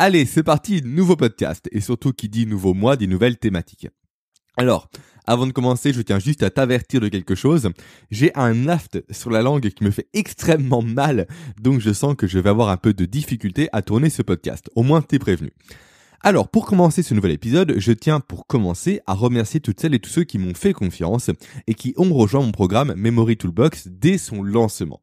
[0.00, 1.68] Allez, c'est parti, nouveau podcast.
[1.72, 3.88] Et surtout, qui dit nouveau mois, dit nouvelles thématiques.
[4.56, 4.88] Alors,
[5.26, 7.68] avant de commencer, je tiens juste à t'avertir de quelque chose.
[8.12, 11.26] J'ai un aft sur la langue qui me fait extrêmement mal,
[11.60, 14.70] donc je sens que je vais avoir un peu de difficulté à tourner ce podcast.
[14.76, 15.50] Au moins, t'es prévenu.
[16.20, 19.98] Alors, pour commencer ce nouvel épisode, je tiens pour commencer à remercier toutes celles et
[19.98, 21.28] tous ceux qui m'ont fait confiance
[21.66, 25.00] et qui ont rejoint mon programme Memory Toolbox dès son lancement.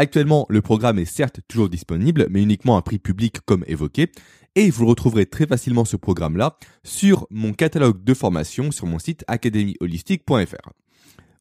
[0.00, 4.12] Actuellement, le programme est certes toujours disponible, mais uniquement à prix public comme évoqué,
[4.54, 9.24] et vous retrouverez très facilement ce programme-là sur mon catalogue de formation sur mon site
[9.26, 10.70] academyholistique.fr.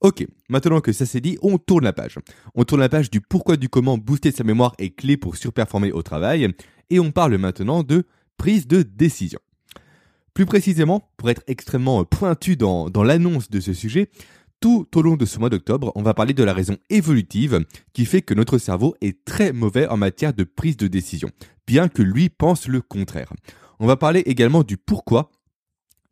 [0.02, 2.16] Ok, maintenant que ça c'est dit, on tourne la page.
[2.56, 5.92] On tourne la page du pourquoi du comment booster sa mémoire est clé pour surperformer
[5.92, 6.52] au travail,
[6.90, 9.40] et on parle maintenant de prise de décision.
[10.34, 14.10] Plus précisément, pour être extrêmement pointu dans, dans l'annonce de ce sujet,
[14.60, 18.06] tout au long de ce mois d'octobre, on va parler de la raison évolutive qui
[18.06, 21.30] fait que notre cerveau est très mauvais en matière de prise de décision,
[21.68, 23.34] bien que lui pense le contraire.
[23.80, 25.30] On va parler également du pourquoi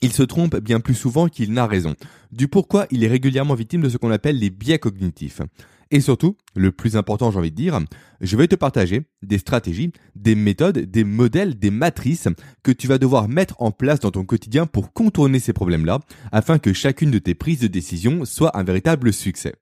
[0.02, 1.96] il se trompe bien plus souvent qu'il n'a raison,
[2.32, 5.42] du pourquoi il est régulièrement victime de ce qu'on appelle les biais cognitifs.
[5.92, 7.80] Et surtout, le plus important j'ai envie de dire,
[8.22, 12.28] je vais te partager des stratégies, des méthodes, des modèles, des matrices
[12.64, 16.00] que tu vas devoir mettre en place dans ton quotidien pour contourner ces problèmes-là,
[16.32, 19.56] afin que chacune de tes prises de décision soit un véritable succès.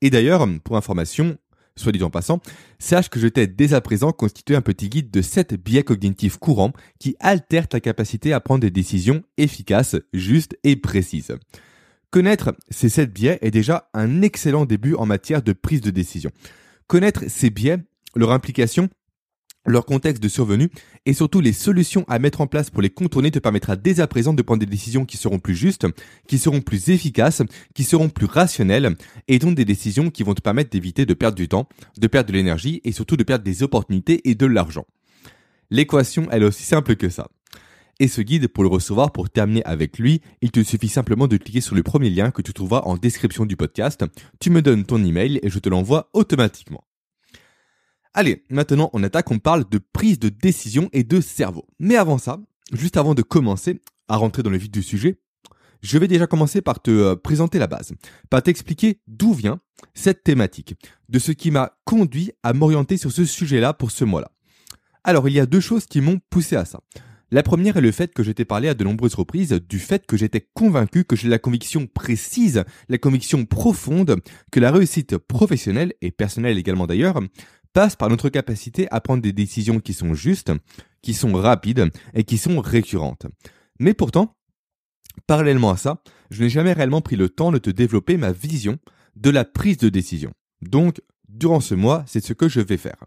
[0.00, 1.36] Et d'ailleurs, pour information,
[1.76, 2.40] soit dit en passant,
[2.78, 6.36] sache que je t'ai dès à présent constitué un petit guide de 7 biais cognitifs
[6.36, 11.36] courants qui altèrent ta capacité à prendre des décisions efficaces, justes et précises.
[12.14, 16.30] Connaître ces sept biais est déjà un excellent début en matière de prise de décision.
[16.86, 17.78] Connaître ces biais,
[18.14, 18.88] leur implication,
[19.66, 20.70] leur contexte de survenue
[21.06, 24.06] et surtout les solutions à mettre en place pour les contourner te permettra dès à
[24.06, 25.88] présent de prendre des décisions qui seront plus justes,
[26.28, 27.42] qui seront plus efficaces,
[27.74, 28.94] qui seront plus rationnelles
[29.26, 32.28] et donc des décisions qui vont te permettre d'éviter de perdre du temps, de perdre
[32.28, 34.86] de l'énergie et surtout de perdre des opportunités et de l'argent.
[35.68, 37.26] L'équation, elle est aussi simple que ça.
[38.00, 41.36] Et ce guide, pour le recevoir, pour terminer avec lui, il te suffit simplement de
[41.36, 44.04] cliquer sur le premier lien que tu trouveras en description du podcast.
[44.40, 46.84] Tu me donnes ton email et je te l'envoie automatiquement.
[48.12, 51.66] Allez, maintenant on attaque, on parle de prise de décision et de cerveau.
[51.78, 52.38] Mais avant ça,
[52.72, 55.20] juste avant de commencer à rentrer dans le vif du sujet,
[55.82, 57.92] je vais déjà commencer par te euh, présenter la base,
[58.30, 59.60] par t'expliquer d'où vient
[59.92, 60.74] cette thématique,
[61.08, 64.30] de ce qui m'a conduit à m'orienter sur ce sujet-là pour ce mois-là.
[65.02, 66.80] Alors il y a deux choses qui m'ont poussé à ça.
[67.34, 70.06] La première est le fait que je t'ai parlé à de nombreuses reprises du fait
[70.06, 74.20] que j'étais convaincu que j'ai la conviction précise, la conviction profonde
[74.52, 77.20] que la réussite professionnelle et personnelle également d'ailleurs
[77.72, 80.52] passe par notre capacité à prendre des décisions qui sont justes,
[81.02, 83.26] qui sont rapides et qui sont récurrentes.
[83.80, 84.36] Mais pourtant,
[85.26, 88.78] parallèlement à ça, je n'ai jamais réellement pris le temps de te développer ma vision
[89.16, 90.32] de la prise de décision.
[90.62, 93.02] Donc, durant ce mois, c'est ce que je vais faire.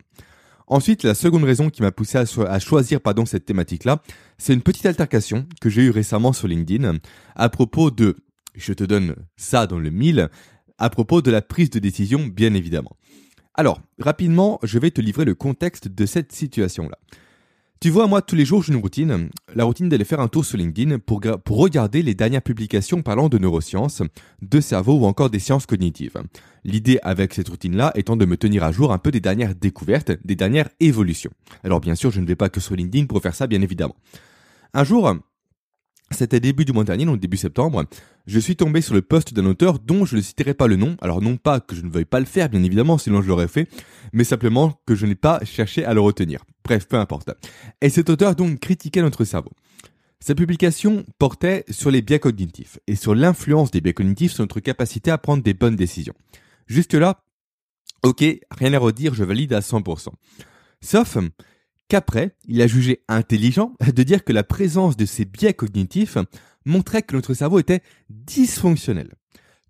[0.67, 4.01] Ensuite, la seconde raison qui m'a poussé à, choisir cette thématique-là,
[4.38, 6.97] c'est une petite altercation que j'ai eue récemment sur LinkedIn
[7.35, 8.17] à propos de,
[8.53, 10.29] je te donne ça dans le mille,
[10.77, 12.97] à propos de la prise de décision, bien évidemment.
[13.53, 16.97] Alors, rapidement, je vais te livrer le contexte de cette situation-là.
[17.79, 19.29] Tu vois, moi, tous les jours, j'ai une routine.
[19.53, 23.38] La routine d'aller faire un tour sur LinkedIn pour, regarder les dernières publications parlant de
[23.38, 24.01] neurosciences,
[24.41, 26.17] de cerveau ou encore des sciences cognitives.
[26.63, 30.11] L'idée avec cette routine-là étant de me tenir à jour un peu des dernières découvertes,
[30.25, 31.31] des dernières évolutions.
[31.63, 33.95] Alors bien sûr, je ne vais pas que sur LinkedIn pour faire ça, bien évidemment.
[34.73, 35.13] Un jour,
[36.12, 37.85] c'était début du mois dernier, donc début septembre,
[38.25, 40.95] je suis tombé sur le poste d'un auteur dont je ne citerai pas le nom.
[41.01, 43.47] Alors non pas que je ne veuille pas le faire, bien évidemment, sinon je l'aurais
[43.47, 43.68] fait,
[44.13, 46.44] mais simplement que je n'ai pas cherché à le retenir.
[46.63, 47.29] Bref, peu importe.
[47.81, 49.51] Et cet auteur donc critiquait notre cerveau.
[50.19, 54.59] Sa publication portait sur les biais cognitifs et sur l'influence des biais cognitifs sur notre
[54.59, 56.16] capacité à prendre des bonnes décisions.
[56.66, 57.24] Juste là,
[58.03, 60.09] ok, rien à redire, je valide à 100%.
[60.81, 61.18] Sauf
[61.88, 66.18] qu'après, il a jugé intelligent de dire que la présence de ces biais cognitifs
[66.66, 69.16] montrait que notre cerveau était dysfonctionnel,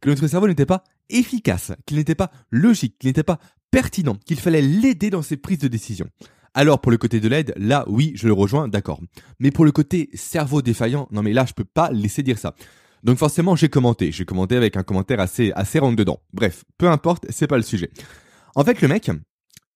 [0.01, 3.39] que notre cerveau n'était pas efficace, qu'il n'était pas logique, qu'il n'était pas
[3.71, 6.07] pertinent, qu'il fallait l'aider dans ses prises de décision.
[6.53, 8.99] Alors pour le côté de l'aide, là oui, je le rejoins, d'accord.
[9.39, 12.55] Mais pour le côté cerveau défaillant, non mais là je peux pas laisser dire ça.
[13.03, 16.19] Donc forcément j'ai commenté, j'ai commenté avec un commentaire assez assez rentre dedans.
[16.33, 17.91] Bref, peu importe, c'est pas le sujet.
[18.55, 19.11] En fait le mec,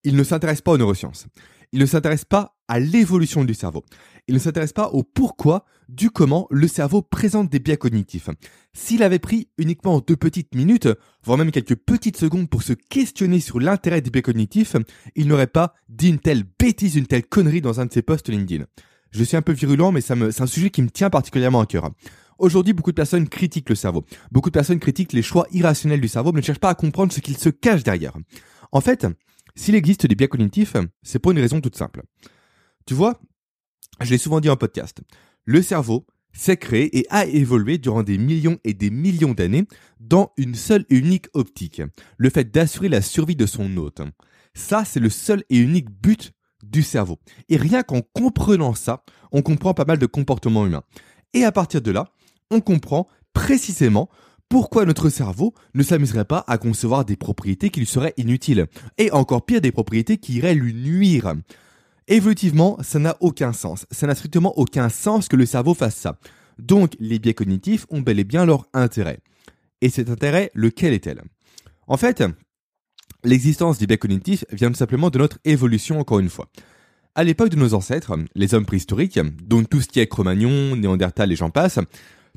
[0.04, 1.28] il ne s'intéresse pas aux neurosciences
[1.72, 3.84] il ne s'intéresse pas à l'évolution du cerveau.
[4.28, 8.30] Il ne s'intéresse pas au pourquoi, du comment le cerveau présente des biais cognitifs.
[8.74, 10.88] S'il avait pris uniquement deux petites minutes,
[11.24, 14.76] voire même quelques petites secondes pour se questionner sur l'intérêt des biais cognitifs,
[15.16, 18.30] il n'aurait pas dit une telle bêtise, une telle connerie dans un de ses posts
[18.30, 18.66] LinkedIn.
[19.12, 21.90] Je suis un peu virulent, mais c'est un sujet qui me tient particulièrement à cœur.
[22.38, 24.06] Aujourd'hui, beaucoup de personnes critiquent le cerveau.
[24.32, 27.12] Beaucoup de personnes critiquent les choix irrationnels du cerveau, mais ne cherchent pas à comprendre
[27.12, 28.14] ce qu'il se cache derrière.
[28.72, 29.06] En fait,
[29.56, 32.04] s'il existe des biais cognitifs, c'est pour une raison toute simple.
[32.86, 33.20] Tu vois,
[34.00, 35.02] je l'ai souvent dit en podcast,
[35.46, 39.66] le cerveau s'est créé et a évolué durant des millions et des millions d'années
[40.00, 41.82] dans une seule et unique optique,
[42.18, 44.02] le fait d'assurer la survie de son hôte.
[44.54, 46.32] Ça, c'est le seul et unique but
[46.64, 47.20] du cerveau.
[47.50, 50.84] Et rien qu'en comprenant ça, on comprend pas mal de comportements humains.
[51.34, 52.14] Et à partir de là,
[52.50, 54.10] on comprend précisément
[54.52, 58.68] pourquoi notre cerveau ne s'amuserait pas à concevoir des propriétés qui lui seraient inutiles,
[58.98, 61.36] et encore pire des propriétés qui iraient lui nuire?
[62.10, 63.86] Évolutivement, ça n'a aucun sens.
[63.92, 66.20] Ça n'a strictement aucun sens que le cerveau fasse ça.
[66.60, 69.20] Donc, les biais cognitifs ont bel et bien leur intérêt.
[69.80, 71.24] Et cet intérêt, lequel est-elle
[71.88, 72.22] En fait,
[73.24, 76.50] l'existence des biais cognitifs vient tout simplement de notre évolution encore une fois.
[77.16, 81.32] À l'époque de nos ancêtres, les hommes préhistoriques, donc tout ce qui est Cro-Magnon, Néandertal
[81.32, 81.80] et j'en passe,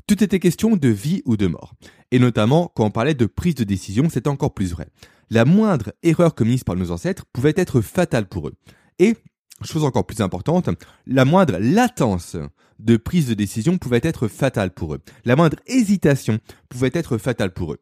[0.07, 1.73] tout était question de vie ou de mort.
[2.11, 4.87] Et notamment, quand on parlait de prise de décision, c'est encore plus vrai.
[5.29, 8.53] La moindre erreur commise par nos ancêtres pouvait être fatale pour eux.
[8.99, 9.15] Et,
[9.63, 10.69] chose encore plus importante,
[11.07, 12.37] la moindre latence
[12.79, 15.01] de prise de décision pouvait être fatale pour eux.
[15.23, 17.79] La moindre hésitation pouvait être fatale pour eux.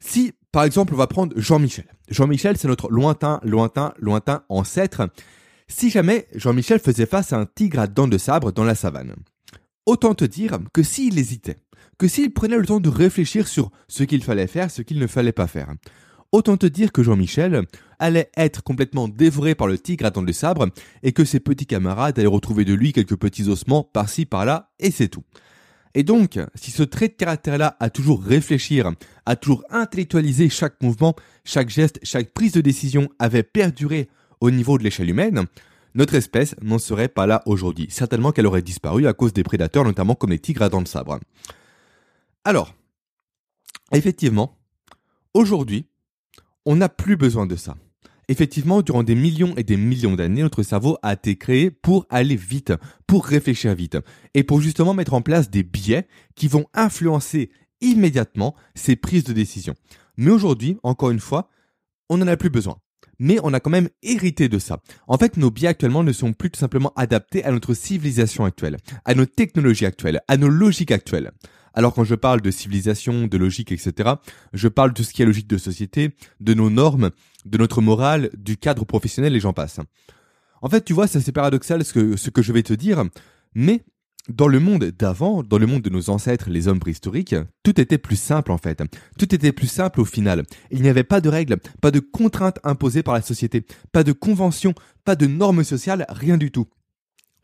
[0.00, 1.86] Si, par exemple, on va prendre Jean-Michel.
[2.08, 5.10] Jean-Michel, c'est notre lointain, lointain, lointain ancêtre.
[5.66, 9.14] Si jamais Jean-Michel faisait face à un tigre à dents de sabre dans la savane,
[9.88, 11.56] autant te dire que s'il hésitait,
[11.96, 15.06] que s'il prenait le temps de réfléchir sur ce qu'il fallait faire, ce qu'il ne
[15.06, 15.72] fallait pas faire,
[16.30, 17.62] autant te dire que Jean-Michel
[17.98, 20.68] allait être complètement dévoré par le tigre à dents de sabre
[21.02, 24.90] et que ses petits camarades allaient retrouver de lui quelques petits ossements par-ci par-là et
[24.90, 25.24] c'est tout.
[25.94, 28.92] Et donc, si ce trait de caractère-là a toujours réfléchir,
[29.24, 34.76] a toujours intellectualisé chaque mouvement, chaque geste, chaque prise de décision avait perduré au niveau
[34.76, 35.46] de l'échelle humaine,
[35.94, 37.86] notre espèce n'en serait pas là aujourd'hui.
[37.90, 40.88] Certainement qu'elle aurait disparu à cause des prédateurs, notamment comme les tigres à dents de
[40.88, 41.18] sabre.
[42.44, 42.74] Alors,
[43.92, 44.58] effectivement,
[45.34, 45.86] aujourd'hui,
[46.66, 47.76] on n'a plus besoin de ça.
[48.30, 52.36] Effectivement, durant des millions et des millions d'années, notre cerveau a été créé pour aller
[52.36, 52.74] vite,
[53.06, 53.96] pour réfléchir vite,
[54.34, 57.50] et pour justement mettre en place des biais qui vont influencer
[57.80, 59.74] immédiatement ces prises de décision.
[60.18, 61.48] Mais aujourd'hui, encore une fois,
[62.10, 62.78] on n'en a plus besoin
[63.18, 64.80] mais on a quand même hérité de ça.
[65.06, 68.76] En fait, nos biais actuellement ne sont plus tout simplement adaptés à notre civilisation actuelle,
[69.04, 71.32] à nos technologies actuelles, à nos logiques actuelles.
[71.74, 74.14] Alors quand je parle de civilisation, de logique, etc.,
[74.52, 76.10] je parle de ce qui est logique de société,
[76.40, 77.10] de nos normes,
[77.44, 79.78] de notre morale, du cadre professionnel et j'en passe.
[80.60, 83.04] En fait, tu vois, c'est assez paradoxal ce que, ce que je vais te dire,
[83.54, 83.84] mais
[84.28, 87.98] dans le monde d'avant, dans le monde de nos ancêtres, les hommes préhistoriques, tout était
[87.98, 88.82] plus simple en fait.
[89.18, 90.44] Tout était plus simple au final.
[90.70, 94.12] Il n'y avait pas de règles, pas de contraintes imposées par la société, pas de
[94.12, 96.66] conventions, pas de normes sociales, rien du tout.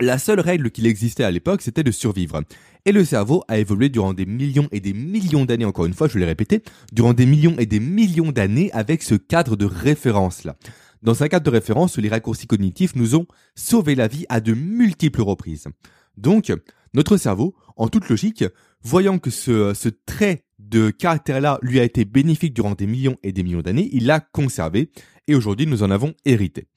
[0.01, 2.43] La seule règle qu'il existait à l'époque, c'était de survivre.
[2.85, 6.09] Et le cerveau a évolué durant des millions et des millions d'années, encore une fois,
[6.09, 10.57] je l'ai répété, durant des millions et des millions d'années avec ce cadre de référence-là.
[11.03, 14.53] Dans un cadre de référence les raccourcis cognitifs nous ont sauvé la vie à de
[14.53, 15.69] multiples reprises.
[16.17, 16.53] Donc,
[16.95, 18.45] notre cerveau, en toute logique,
[18.83, 23.33] voyant que ce, ce trait de caractère-là lui a été bénéfique durant des millions et
[23.33, 24.91] des millions d'années, il l'a conservé
[25.27, 26.69] et aujourd'hui nous en avons hérité.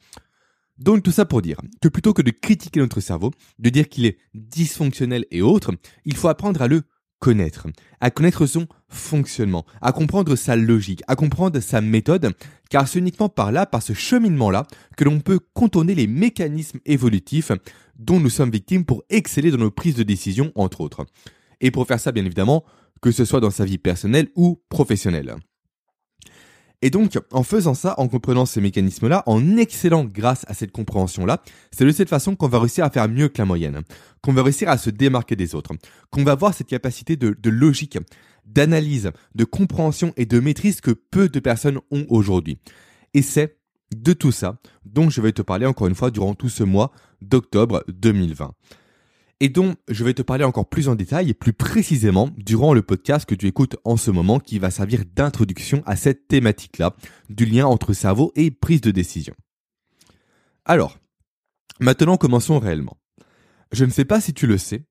[0.78, 4.06] Donc tout ça pour dire que plutôt que de critiquer notre cerveau, de dire qu'il
[4.06, 5.72] est dysfonctionnel et autres,
[6.06, 6.84] il faut apprendre à le
[7.20, 7.68] connaître,
[8.00, 12.34] à connaître son fonctionnement, à comprendre sa logique, à comprendre sa méthode,
[12.70, 17.52] car c'est uniquement par là, par ce cheminement-là, que l'on peut contourner les mécanismes évolutifs
[17.98, 21.06] dont nous sommes victimes pour exceller dans nos prises de décision, entre autres.
[21.62, 22.64] Et pour faire ça, bien évidemment,
[23.02, 25.36] que ce soit dans sa vie personnelle ou professionnelle.
[26.84, 31.42] Et donc, en faisant ça, en comprenant ces mécanismes-là, en excellant grâce à cette compréhension-là,
[31.72, 33.82] c'est de cette façon qu'on va réussir à faire mieux que la moyenne,
[34.22, 35.74] qu'on va réussir à se démarquer des autres,
[36.12, 37.98] qu'on va avoir cette capacité de, de logique,
[38.46, 42.60] d'analyse, de compréhension et de maîtrise que peu de personnes ont aujourd'hui.
[43.16, 43.58] Et c'est
[43.96, 46.92] de tout ça dont je vais te parler encore une fois durant tout ce mois
[47.22, 48.54] d'octobre 2020
[49.40, 52.82] et dont je vais te parler encore plus en détail et plus précisément durant le
[52.82, 56.96] podcast que tu écoutes en ce moment qui va servir d'introduction à cette thématique-là
[57.30, 59.36] du lien entre cerveau et prise de décision.
[60.66, 60.98] Alors,
[61.80, 62.98] maintenant commençons réellement.
[63.72, 64.86] Je ne sais pas si tu le sais,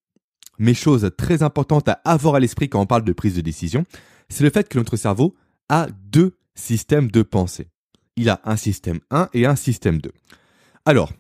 [0.59, 3.85] mais chose très importante à avoir à l'esprit quand on parle de prise de décision,
[4.29, 5.35] c'est le fait que notre cerveau
[5.69, 7.69] a deux systèmes de pensée.
[8.17, 10.11] Il a un système 1 et un système 2.
[10.85, 11.13] Alors,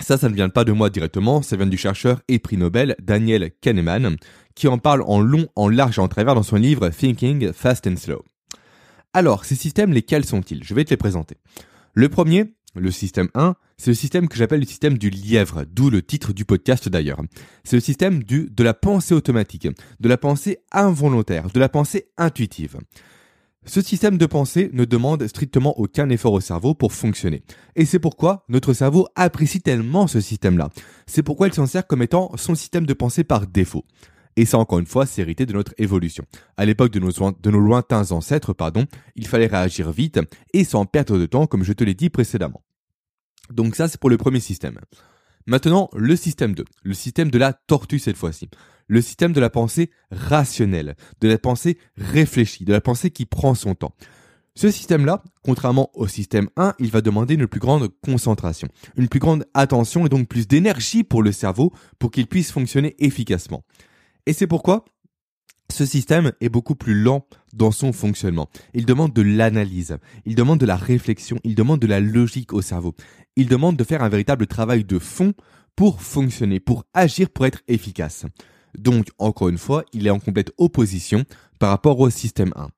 [0.00, 2.96] ça, ça ne vient pas de moi directement, ça vient du chercheur et prix Nobel
[3.02, 4.16] Daniel Kahneman,
[4.54, 7.86] qui en parle en long, en large et en travers dans son livre Thinking Fast
[7.86, 8.24] and Slow.
[9.12, 10.62] Alors, ces systèmes, lesquels sont-ils?
[10.62, 11.36] Je vais te les présenter.
[11.94, 15.90] Le premier, le système 1, c'est le système que j'appelle le système du lièvre, d'où
[15.90, 17.22] le titre du podcast d'ailleurs.
[17.64, 19.68] C'est le système de la pensée automatique,
[20.00, 22.76] de la pensée involontaire, de la pensée intuitive.
[23.68, 27.42] Ce système de pensée ne demande strictement aucun effort au cerveau pour fonctionner.
[27.74, 30.70] Et c'est pourquoi notre cerveau apprécie tellement ce système-là.
[31.06, 33.84] C'est pourquoi il s'en sert comme étant son système de pensée par défaut.
[34.36, 36.24] Et ça, encore une fois, c'est hérité de notre évolution.
[36.56, 40.20] À l'époque de nos, de nos lointains ancêtres, pardon, il fallait réagir vite
[40.52, 42.62] et sans perdre de temps, comme je te l'ai dit précédemment.
[43.50, 44.78] Donc ça, c'est pour le premier système.
[45.46, 48.48] Maintenant, le système 2, le système de la tortue cette fois-ci
[48.88, 53.54] le système de la pensée rationnelle, de la pensée réfléchie, de la pensée qui prend
[53.54, 53.94] son temps.
[54.54, 59.20] Ce système-là, contrairement au système 1, il va demander une plus grande concentration, une plus
[59.20, 63.64] grande attention et donc plus d'énergie pour le cerveau pour qu'il puisse fonctionner efficacement.
[64.24, 64.86] Et c'est pourquoi
[65.70, 68.48] ce système est beaucoup plus lent dans son fonctionnement.
[68.72, 72.62] Il demande de l'analyse, il demande de la réflexion, il demande de la logique au
[72.62, 72.94] cerveau.
[73.36, 75.34] Il demande de faire un véritable travail de fond
[75.74, 78.24] pour fonctionner, pour agir, pour être efficace.
[78.78, 81.24] Donc, encore une fois, il est en complète opposition
[81.58, 82.68] par rapport au système 1.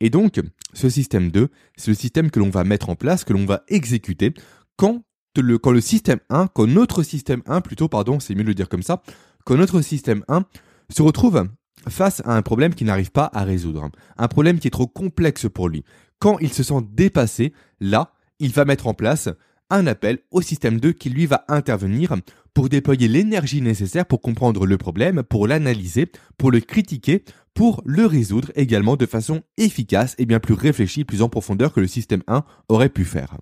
[0.00, 0.40] Et donc,
[0.72, 3.62] ce système 2, c'est le système que l'on va mettre en place, que l'on va
[3.68, 4.32] exécuter
[4.76, 5.02] quand
[5.36, 8.82] le, système 1, quand notre système 1, plutôt, pardon, c'est mieux de le dire comme
[8.82, 9.02] ça,
[9.44, 10.44] quand notre système 1
[10.90, 11.48] se retrouve
[11.88, 15.46] face à un problème qu'il n'arrive pas à résoudre, un problème qui est trop complexe
[15.48, 15.84] pour lui.
[16.18, 19.28] Quand il se sent dépassé, là, il va mettre en place
[19.70, 22.16] un appel au système 2 qui lui va intervenir
[22.54, 28.06] pour déployer l'énergie nécessaire pour comprendre le problème, pour l'analyser, pour le critiquer, pour le
[28.06, 32.22] résoudre également de façon efficace et bien plus réfléchie, plus en profondeur que le système
[32.26, 33.36] 1 aurait pu faire.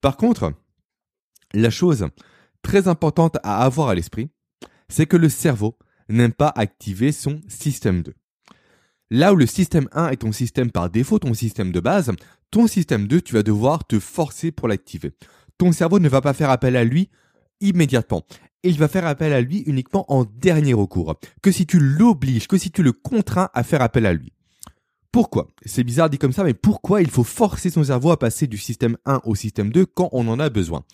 [0.00, 0.52] Par contre,
[1.52, 2.06] la chose
[2.62, 4.28] très importante à avoir à l'esprit,
[4.88, 8.14] c'est que le cerveau n'aime pas activer son système 2.
[9.10, 12.12] Là où le système 1 est ton système par défaut, ton système de base,
[12.50, 15.12] ton système 2, tu vas devoir te forcer pour l'activer.
[15.58, 17.10] Ton cerveau ne va pas faire appel à lui
[17.60, 18.22] immédiatement.
[18.62, 21.14] il va faire appel à lui uniquement en dernier recours.
[21.42, 24.32] Que si tu l'obliges, que si tu le contrains à faire appel à lui.
[25.12, 25.48] Pourquoi?
[25.64, 28.58] C'est bizarre dit comme ça, mais pourquoi il faut forcer son cerveau à passer du
[28.58, 30.84] système 1 au système 2 quand on en a besoin?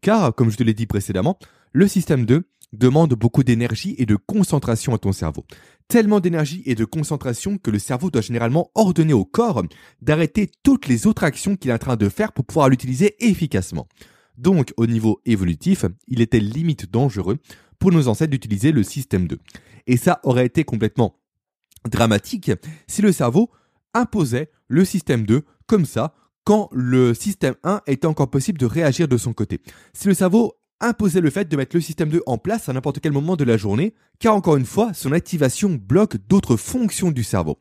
[0.00, 1.38] Car, comme je te l'ai dit précédemment,
[1.72, 5.44] le système 2 demande beaucoup d'énergie et de concentration à ton cerveau.
[5.88, 9.62] Tellement d'énergie et de concentration que le cerveau doit généralement ordonner au corps
[10.00, 13.86] d'arrêter toutes les autres actions qu'il est en train de faire pour pouvoir l'utiliser efficacement.
[14.36, 17.38] Donc, au niveau évolutif, il était limite dangereux
[17.78, 19.38] pour nos ancêtres d'utiliser le système 2.
[19.86, 21.20] Et ça aurait été complètement
[21.88, 22.50] dramatique
[22.86, 23.50] si le cerveau
[23.92, 26.14] imposait le système 2 comme ça
[26.44, 29.60] quand le système 1 était encore possible de réagir de son côté.
[29.92, 33.00] Si le cerveau imposait le fait de mettre le système 2 en place à n'importe
[33.00, 37.24] quel moment de la journée, car encore une fois, son activation bloque d'autres fonctions du
[37.24, 37.58] cerveau.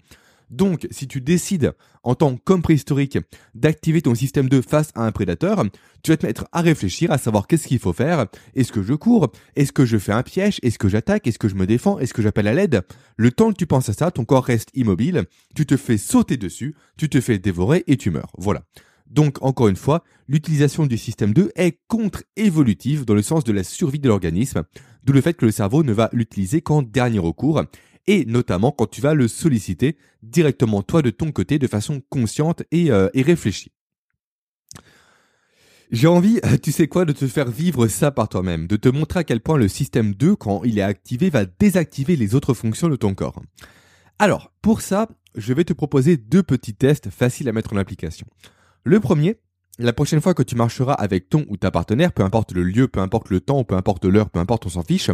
[0.50, 3.18] Donc, si tu décides, en tant qu'homme préhistorique,
[3.56, 5.64] d'activer ton système 2 face à un prédateur,
[6.04, 8.28] tu vas te mettre à réfléchir, à savoir qu'est-ce qu'il faut faire.
[8.54, 9.32] Est-ce que je cours?
[9.56, 10.60] Est-ce que je fais un piège?
[10.62, 11.26] Est-ce que j'attaque?
[11.26, 11.98] Est-ce que je me défends?
[11.98, 12.84] Est-ce que j'appelle à l'aide?
[13.18, 15.24] Le temps que tu penses à ça, ton corps reste immobile,
[15.56, 18.32] tu te fais sauter dessus, tu te fais dévorer et tu meurs.
[18.38, 18.64] Voilà.
[19.14, 23.64] Donc, encore une fois, l'utilisation du système 2 est contre-évolutive dans le sens de la
[23.64, 24.64] survie de l'organisme,
[25.04, 27.62] d'où le fait que le cerveau ne va l'utiliser qu'en dernier recours,
[28.08, 32.64] et notamment quand tu vas le solliciter directement toi de ton côté de façon consciente
[32.72, 33.72] et, euh, réfléchie.
[35.92, 39.20] J'ai envie, tu sais quoi, de te faire vivre ça par toi-même, de te montrer
[39.20, 42.90] à quel point le système 2, quand il est activé, va désactiver les autres fonctions
[42.90, 43.40] de ton corps.
[44.18, 48.26] Alors, pour ça, je vais te proposer deux petits tests faciles à mettre en application.
[48.86, 49.38] Le premier,
[49.80, 52.90] la prochaine fois que tu marcheras avec ton ou ta partenaire, peu importe le lieu,
[52.90, 55.10] peu importe le temps, peu importe l'heure, peu importe, on s'en fiche,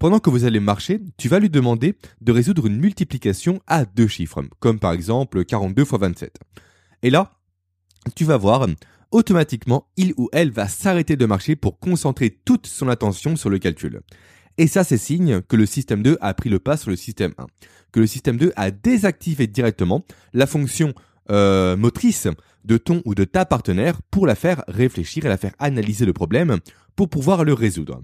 [0.00, 4.08] pendant que vous allez marcher, tu vas lui demander de résoudre une multiplication à deux
[4.08, 6.38] chiffres, comme par exemple 42 x 27.
[7.02, 7.30] Et là,
[8.16, 8.66] tu vas voir,
[9.12, 13.60] automatiquement, il ou elle va s'arrêter de marcher pour concentrer toute son attention sur le
[13.60, 14.00] calcul.
[14.58, 17.32] Et ça, c'est signe que le système 2 a pris le pas sur le système
[17.38, 17.46] 1.
[17.92, 20.94] Que le système 2 a désactivé directement la fonction
[21.30, 22.28] euh, motrice
[22.64, 26.12] de ton ou de ta partenaire pour la faire réfléchir et la faire analyser le
[26.12, 26.58] problème
[26.96, 28.00] pour pouvoir le résoudre.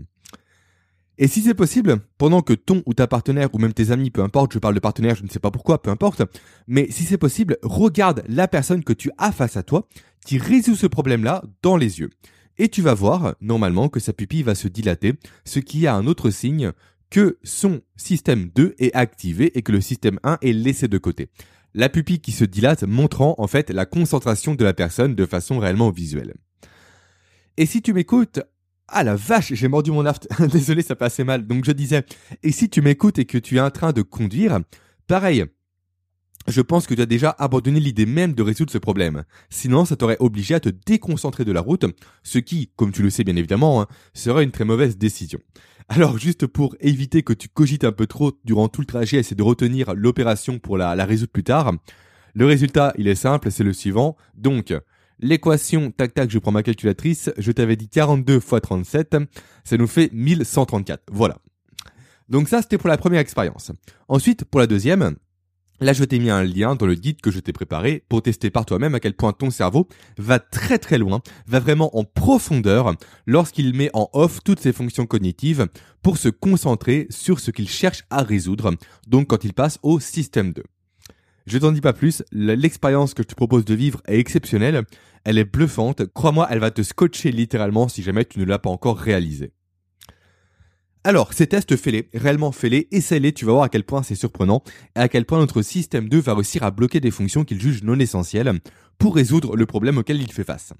[1.23, 4.23] Et si c'est possible, pendant que ton ou ta partenaire ou même tes amis, peu
[4.23, 6.23] importe, je parle de partenaire, je ne sais pas pourquoi, peu importe,
[6.67, 9.87] mais si c'est possible, regarde la personne que tu as face à toi
[10.25, 12.09] qui résout ce problème-là dans les yeux.
[12.57, 15.15] Et tu vas voir, normalement, que sa pupille va se dilater,
[15.45, 16.73] ce qui a un autre signe
[17.11, 21.29] que son système 2 est activé et que le système 1 est laissé de côté
[21.75, 25.59] la pupille qui se dilate montrant en fait la concentration de la personne de façon
[25.59, 26.35] réellement visuelle.
[27.57, 28.41] Et si tu m'écoutes,
[28.89, 32.05] ah la vache, j'ai mordu mon aft, désolé ça passait mal, donc je disais,
[32.43, 34.61] et si tu m'écoutes et que tu es en train de conduire,
[35.07, 35.45] pareil,
[36.51, 39.25] je pense que tu as déjà abandonné l'idée même de résoudre ce problème.
[39.49, 41.87] Sinon, ça t'aurait obligé à te déconcentrer de la route,
[42.23, 45.39] ce qui, comme tu le sais bien évidemment, hein, serait une très mauvaise décision.
[45.89, 49.35] Alors juste pour éviter que tu cogites un peu trop durant tout le trajet, essayer
[49.35, 51.73] de retenir l'opération pour la, résoudre plus tard,
[52.35, 54.17] Le résultat, il est simple, c'est le suivant.
[54.37, 54.73] Donc,
[55.19, 59.17] l'équation, tac tac, je prends ma calculatrice, je t'avais dit 42 x 37,
[59.65, 61.03] ça nous fait 1134.
[61.11, 61.39] Voilà.
[62.29, 63.73] Donc ça, c'était pour la première expérience.
[64.07, 65.17] Ensuite, pour la deuxième,
[65.83, 68.51] Là, je t'ai mis un lien dans le guide que je t'ai préparé pour tester
[68.51, 72.95] par toi-même à quel point ton cerveau va très très loin, va vraiment en profondeur
[73.27, 75.69] lorsqu'il met en off toutes ses fonctions cognitives
[76.03, 78.75] pour se concentrer sur ce qu'il cherche à résoudre,
[79.07, 80.63] donc quand il passe au système 2.
[81.47, 84.85] Je t'en dis pas plus, l'expérience que je te propose de vivre est exceptionnelle,
[85.25, 88.69] elle est bluffante, crois-moi, elle va te scotcher littéralement si jamais tu ne l'as pas
[88.69, 89.55] encore réalisée.
[91.03, 94.63] Alors, ces tests, fais-les, réellement fais-les, essaie-les, tu vas voir à quel point c'est surprenant
[94.97, 97.83] et à quel point notre système 2 va réussir à bloquer des fonctions qu'il juge
[97.83, 98.61] non essentielles
[98.99, 100.75] pour résoudre le problème auquel il fait face.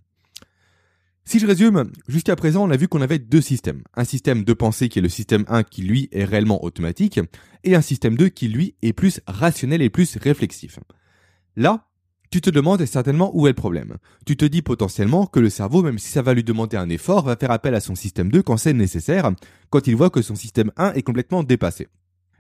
[1.25, 3.83] Si je résume, jusqu'à présent, on a vu qu'on avait deux systèmes.
[3.95, 7.21] Un système de pensée qui est le système 1 qui lui est réellement automatique
[7.65, 10.81] et un système 2 qui lui est plus rationnel et plus réflexif.
[11.57, 11.90] Là,
[12.31, 13.97] tu te demandes certainement où est le problème.
[14.25, 17.25] Tu te dis potentiellement que le cerveau, même si ça va lui demander un effort,
[17.25, 19.31] va faire appel à son système 2 quand c'est nécessaire,
[19.69, 21.89] quand il voit que son système 1 est complètement dépassé.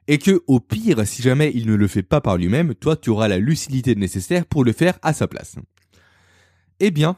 [0.07, 3.11] Et que, au pire, si jamais il ne le fait pas par lui-même, toi tu
[3.11, 5.57] auras la lucidité nécessaire pour le faire à sa place.
[6.79, 7.17] Eh bien,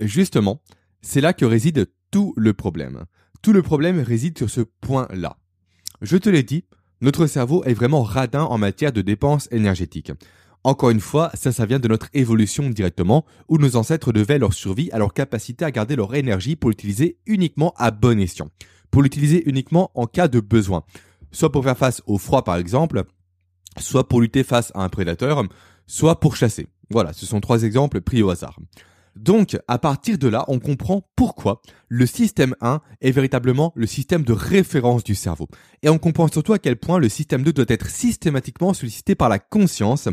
[0.00, 0.60] justement,
[1.02, 3.04] c'est là que réside tout le problème.
[3.42, 5.36] Tout le problème réside sur ce point-là.
[6.00, 6.64] Je te l'ai dit,
[7.00, 10.12] notre cerveau est vraiment radin en matière de dépenses énergétiques.
[10.64, 14.52] Encore une fois, ça, ça vient de notre évolution directement, où nos ancêtres devaient leur
[14.52, 18.48] survie à leur capacité à garder leur énergie pour l'utiliser uniquement à bon escient,
[18.90, 20.84] pour l'utiliser uniquement en cas de besoin,
[21.32, 23.02] soit pour faire face au froid par exemple,
[23.78, 25.42] soit pour lutter face à un prédateur,
[25.86, 26.68] soit pour chasser.
[26.90, 28.56] Voilà, ce sont trois exemples pris au hasard.
[29.16, 34.22] Donc, à partir de là, on comprend pourquoi le système 1 est véritablement le système
[34.22, 35.48] de référence du cerveau.
[35.82, 39.28] Et on comprend surtout à quel point le système 2 doit être systématiquement sollicité par
[39.28, 40.08] la conscience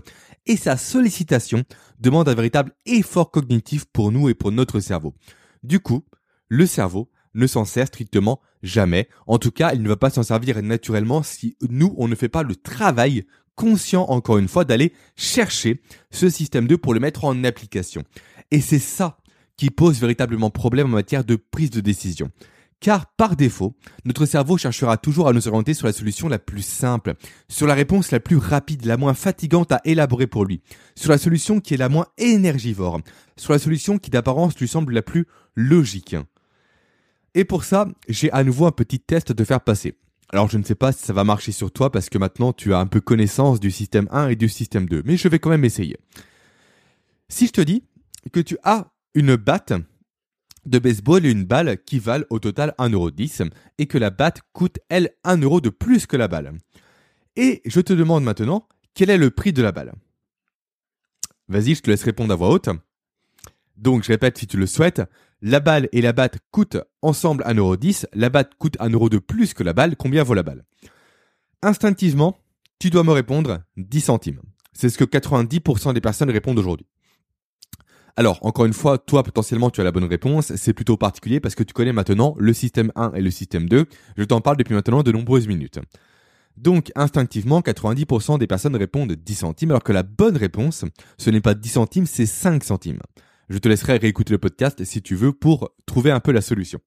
[0.46, 1.63] et sa sollicitation
[2.00, 5.13] demande un véritable effort cognitif pour nous et pour notre cerveau.
[5.63, 6.03] Du coup,
[6.50, 9.08] le cerveau ne s'en sert strictement jamais.
[9.27, 12.29] En tout cas, il ne va pas s'en servir naturellement si nous, on ne fait
[12.29, 15.81] pas le travail conscient, encore une fois, d'aller chercher
[16.12, 18.03] ce système 2 pour le mettre en application.
[18.51, 19.18] Et c'est ça
[19.57, 22.31] qui pose véritablement problème en matière de prise de décision.
[22.79, 26.62] Car par défaut, notre cerveau cherchera toujours à nous orienter sur la solution la plus
[26.62, 27.16] simple,
[27.50, 30.62] sur la réponse la plus rapide, la moins fatigante à élaborer pour lui,
[30.96, 33.01] sur la solution qui est la moins énergivore,
[33.35, 36.16] sur la solution qui d'apparence lui semble la plus logique.
[37.35, 39.98] Et pour ça, j'ai à nouveau un petit test te faire passer.
[40.31, 42.74] Alors je ne sais pas si ça va marcher sur toi parce que maintenant tu
[42.74, 45.50] as un peu connaissance du système 1 et du système 2, mais je vais quand
[45.50, 45.98] même essayer.
[47.27, 47.83] Si je te dis
[48.29, 49.74] que tu as une batte
[50.65, 54.79] de baseball et une balle qui valent au total 1,10€ et que la batte coûte,
[54.89, 56.57] elle, 1 euro de plus que la balle.
[57.35, 59.94] Et je te demande maintenant, quel est le prix de la balle?
[61.48, 62.70] Vas-y, je te laisse répondre à voix haute.
[63.77, 65.01] Donc, je répète si tu le souhaites,
[65.42, 69.53] la balle et la batte coûtent ensemble 1,10€, la batte coûte 1 euro de plus
[69.53, 70.65] que la balle, combien vaut la balle?
[71.61, 72.37] Instinctivement,
[72.77, 74.42] tu dois me répondre 10 centimes.
[74.74, 76.85] C'est ce que 90% des personnes répondent aujourd'hui.
[78.15, 80.55] Alors, encore une fois, toi, potentiellement, tu as la bonne réponse.
[80.55, 83.85] C'est plutôt particulier parce que tu connais maintenant le système 1 et le système 2.
[84.17, 85.79] Je t'en parle depuis maintenant de nombreuses minutes.
[86.57, 90.83] Donc, instinctivement, 90% des personnes répondent 10 centimes, alors que la bonne réponse,
[91.17, 93.00] ce n'est pas 10 centimes, c'est 5 centimes.
[93.48, 96.79] Je te laisserai réécouter le podcast si tu veux pour trouver un peu la solution.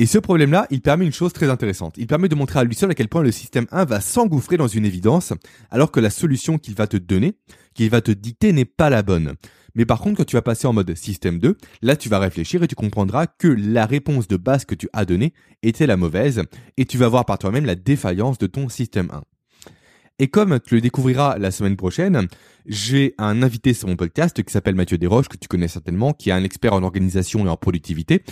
[0.00, 1.94] Et ce problème-là, il permet une chose très intéressante.
[1.96, 4.56] Il permet de montrer à lui seul à quel point le système 1 va s'engouffrer
[4.56, 5.32] dans une évidence,
[5.70, 7.34] alors que la solution qu'il va te donner,
[7.74, 9.34] qu'il va te dicter, n'est pas la bonne.
[9.78, 12.62] Mais par contre, quand tu vas passer en mode système 2, là tu vas réfléchir
[12.64, 16.42] et tu comprendras que la réponse de base que tu as donnée était la mauvaise
[16.76, 19.22] et tu vas voir par toi-même la défaillance de ton système 1.
[20.18, 22.26] Et comme tu le découvriras la semaine prochaine,
[22.66, 26.30] j'ai un invité sur mon podcast qui s'appelle Mathieu Desroches, que tu connais certainement, qui
[26.30, 28.24] est un expert en organisation et en productivité.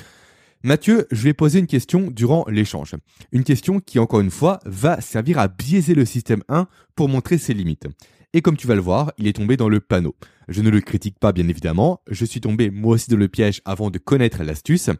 [0.65, 2.97] Mathieu, je vais poser une question durant l'échange.
[3.31, 7.39] Une question qui, encore une fois, va servir à biaiser le système 1 pour montrer
[7.39, 7.87] ses limites.
[8.33, 10.15] Et comme tu vas le voir, il est tombé dans le panneau.
[10.49, 13.63] Je ne le critique pas bien évidemment, je suis tombé moi aussi dans le piège
[13.65, 14.91] avant de connaître l'astuce.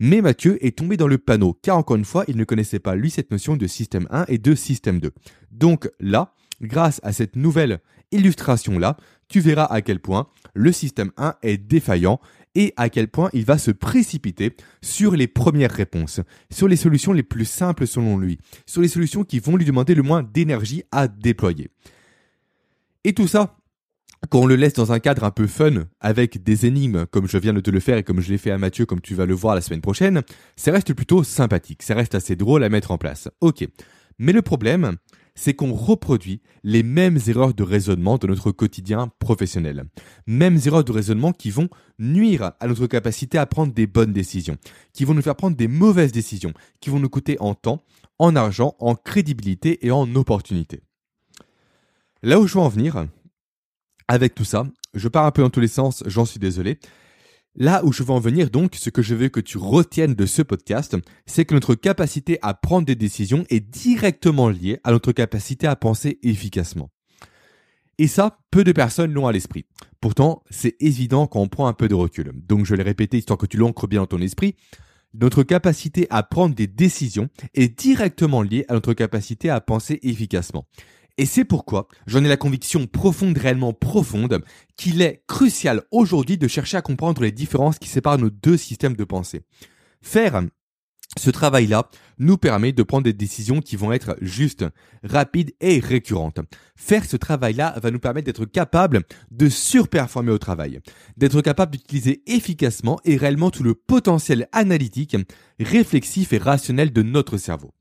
[0.00, 2.94] Mais Mathieu est tombé dans le panneau, car encore une fois, il ne connaissait pas
[2.94, 5.12] lui cette notion de système 1 et de système 2.
[5.50, 7.80] Donc là, grâce à cette nouvelle
[8.12, 8.96] illustration-là,
[9.28, 12.20] tu verras à quel point le système 1 est défaillant
[12.54, 17.12] et à quel point il va se précipiter sur les premières réponses, sur les solutions
[17.12, 20.82] les plus simples selon lui, sur les solutions qui vont lui demander le moins d'énergie
[20.90, 21.70] à déployer.
[23.08, 23.56] Et tout ça,
[24.28, 27.38] quand on le laisse dans un cadre un peu fun, avec des énigmes, comme je
[27.38, 29.24] viens de te le faire et comme je l'ai fait à Mathieu, comme tu vas
[29.24, 30.20] le voir la semaine prochaine,
[30.56, 33.30] ça reste plutôt sympathique, ça reste assez drôle à mettre en place.
[33.40, 33.66] Ok.
[34.18, 34.98] Mais le problème,
[35.34, 39.84] c'est qu'on reproduit les mêmes erreurs de raisonnement de notre quotidien professionnel.
[40.26, 44.58] Mêmes erreurs de raisonnement qui vont nuire à notre capacité à prendre des bonnes décisions,
[44.92, 47.82] qui vont nous faire prendre des mauvaises décisions, qui vont nous coûter en temps,
[48.18, 50.82] en argent, en crédibilité et en opportunité.
[52.22, 53.06] Là où je veux en venir,
[54.08, 56.78] avec tout ça, je pars un peu dans tous les sens, j'en suis désolé,
[57.60, 60.26] Là où je veux en venir donc, ce que je veux que tu retiennes de
[60.26, 65.10] ce podcast, c'est que notre capacité à prendre des décisions est directement liée à notre
[65.10, 66.88] capacité à penser efficacement.
[67.98, 69.64] Et ça, peu de personnes l'ont à l'esprit.
[70.00, 72.30] Pourtant, c'est évident quand on prend un peu de recul.
[72.46, 74.54] Donc je l'ai répété histoire que tu l'ancres bien dans ton esprit.
[75.14, 80.68] Notre capacité à prendre des décisions est directement liée à notre capacité à penser efficacement.
[81.18, 84.40] Et c'est pourquoi j'en ai la conviction profonde, réellement profonde,
[84.76, 88.94] qu'il est crucial aujourd'hui de chercher à comprendre les différences qui séparent nos deux systèmes
[88.94, 89.42] de pensée.
[90.00, 90.40] Faire
[91.18, 94.64] ce travail-là nous permet de prendre des décisions qui vont être justes,
[95.02, 96.38] rapides et récurrentes.
[96.76, 99.02] Faire ce travail-là va nous permettre d'être capable
[99.32, 100.78] de surperformer au travail,
[101.16, 105.16] d'être capable d'utiliser efficacement et réellement tout le potentiel analytique,
[105.58, 107.72] réflexif et rationnel de notre cerveau.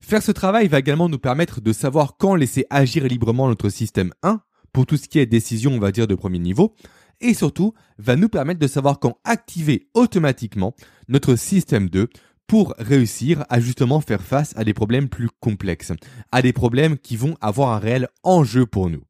[0.00, 4.12] Faire ce travail va également nous permettre de savoir quand laisser agir librement notre système
[4.22, 4.40] 1
[4.72, 6.74] pour tout ce qui est décision, on va dire, de premier niveau,
[7.20, 10.74] et surtout va nous permettre de savoir quand activer automatiquement
[11.08, 12.08] notre système 2
[12.46, 15.92] pour réussir à justement faire face à des problèmes plus complexes,
[16.32, 19.02] à des problèmes qui vont avoir un réel enjeu pour nous.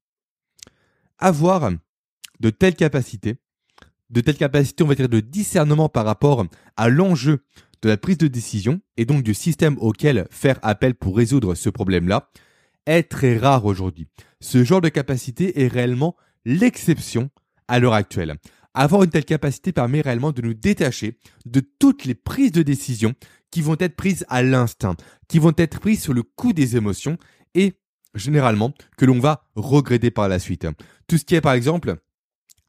[1.18, 1.70] Avoir
[2.40, 3.36] de telles capacités,
[4.10, 6.44] de telles capacités, on va dire, de discernement par rapport
[6.76, 7.44] à l'enjeu
[7.82, 11.70] de la prise de décision et donc du système auquel faire appel pour résoudre ce
[11.70, 12.30] problème-là
[12.86, 14.08] est très rare aujourd'hui.
[14.40, 17.30] Ce genre de capacité est réellement l'exception
[17.68, 18.36] à l'heure actuelle.
[18.74, 23.14] Avoir une telle capacité permet réellement de nous détacher de toutes les prises de décision
[23.50, 27.18] qui vont être prises à l'instinct, qui vont être prises sur le coup des émotions
[27.54, 27.74] et
[28.14, 30.66] généralement que l'on va regretter par la suite.
[31.06, 31.96] Tout ce qui est par exemple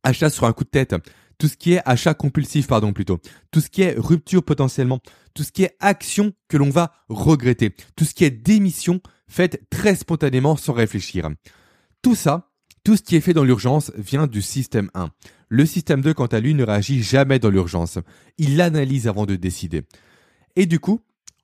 [0.04, 0.96] achat sur un coup de tête,
[1.40, 5.00] tout ce qui est achat compulsif, pardon, plutôt, tout ce qui est rupture potentiellement,
[5.34, 9.64] tout ce qui est action que l'on va regretter, tout ce qui est démission faite
[9.70, 11.30] très spontanément sans réfléchir.
[12.02, 12.52] Tout ça,
[12.84, 15.10] tout ce qui est fait dans l'urgence vient du système 1.
[15.48, 17.98] Le système 2, quant à lui, ne réagit jamais dans l'urgence.
[18.38, 19.84] Il analyse avant de décider.
[20.56, 21.02] Et du coup,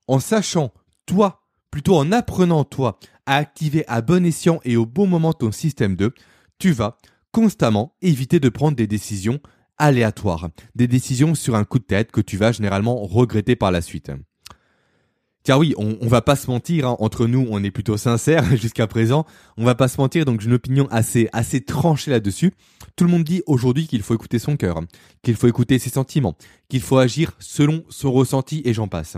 [0.07, 0.73] en sachant,
[1.05, 5.51] toi, plutôt en apprenant, toi, à activer à bon escient et au bon moment ton
[5.51, 6.13] système 2,
[6.59, 6.97] tu vas
[7.31, 9.39] constamment éviter de prendre des décisions
[9.77, 13.81] aléatoires, des décisions sur un coup de tête que tu vas généralement regretter par la
[13.81, 14.11] suite.
[15.45, 18.43] Car oui, on, on va pas se mentir, hein, entre nous, on est plutôt sincère
[18.57, 19.25] jusqu'à présent.
[19.57, 22.51] On va pas se mentir, donc j'ai une opinion assez assez tranchée là-dessus.
[22.95, 24.81] Tout le monde dit aujourd'hui qu'il faut écouter son cœur,
[25.21, 26.35] qu'il faut écouter ses sentiments,
[26.67, 29.17] qu'il faut agir selon son ressenti et j'en passe.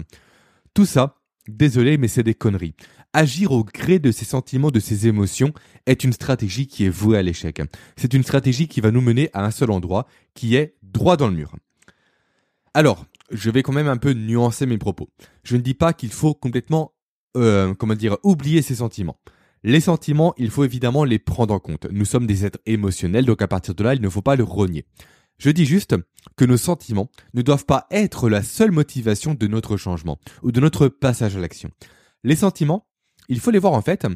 [0.74, 1.16] Tout ça,
[1.48, 2.76] désolé, mais c'est des conneries.
[3.18, 5.52] Agir au gré de ses sentiments, de ses émotions,
[5.88, 7.60] est une stratégie qui est vouée à l'échec.
[7.96, 11.28] C'est une stratégie qui va nous mener à un seul endroit, qui est droit dans
[11.28, 11.56] le mur.
[12.76, 15.10] Alors, je vais quand même un peu nuancer mes propos.
[15.42, 16.94] Je ne dis pas qu'il faut complètement,
[17.36, 19.20] euh, comment dire, oublier ses sentiments.
[19.64, 21.88] Les sentiments, il faut évidemment les prendre en compte.
[21.90, 24.44] Nous sommes des êtres émotionnels, donc à partir de là, il ne faut pas le
[24.44, 24.86] renier.
[25.40, 25.96] Je dis juste
[26.36, 30.60] que nos sentiments ne doivent pas être la seule motivation de notre changement ou de
[30.60, 31.72] notre passage à l'action.
[32.24, 32.87] Les sentiments,
[33.28, 34.08] il faut les voir en fait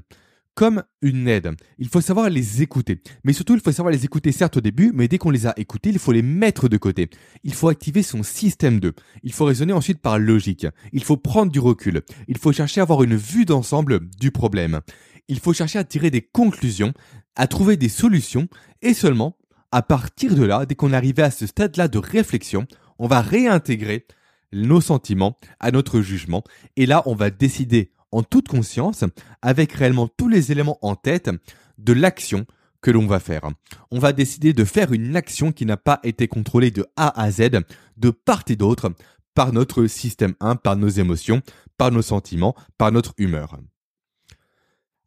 [0.56, 1.52] comme une aide.
[1.78, 3.02] Il faut savoir les écouter.
[3.24, 5.54] Mais surtout, il faut savoir les écouter certes au début, mais dès qu'on les a
[5.58, 7.10] écoutés, il faut les mettre de côté.
[7.43, 8.93] Il faut activer son système 2.
[9.24, 10.67] Il faut raisonner ensuite par logique.
[10.91, 12.02] Il faut prendre du recul.
[12.28, 14.82] Il faut chercher à avoir une vue d'ensemble du problème.
[15.28, 16.93] Il faut chercher à tirer des conclusions,
[17.36, 18.47] à trouver des solutions,
[18.82, 19.38] et seulement,
[19.71, 22.65] à partir de là, dès qu'on arrive à ce stade-là de réflexion,
[23.00, 24.06] on va réintégrer
[24.52, 26.43] nos sentiments à notre jugement,
[26.76, 29.04] et là, on va décider en toute conscience,
[29.41, 31.30] avec réellement tous les éléments en tête
[31.78, 32.45] de l'action
[32.82, 33.43] que l'on va faire.
[33.91, 37.32] On va décider de faire une action qui n'a pas été contrôlée de A à
[37.32, 37.50] Z,
[37.97, 38.93] de part et d'autre,
[39.34, 41.41] par notre système 1, par nos émotions,
[41.78, 43.58] par nos sentiments, par notre humeur.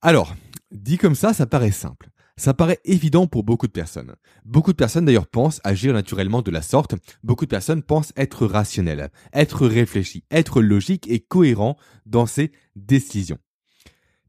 [0.01, 0.35] Alors,
[0.71, 2.09] dit comme ça, ça paraît simple.
[2.37, 4.17] Ça paraît évident pour beaucoup de personnes.
[4.45, 6.97] Beaucoup de personnes d'ailleurs pensent agir naturellement de la sorte.
[7.23, 13.39] Beaucoup de personnes pensent être rationnelles, être réfléchies, être logiques et cohérents dans ses décisions.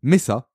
[0.03, 0.51] Mais ça,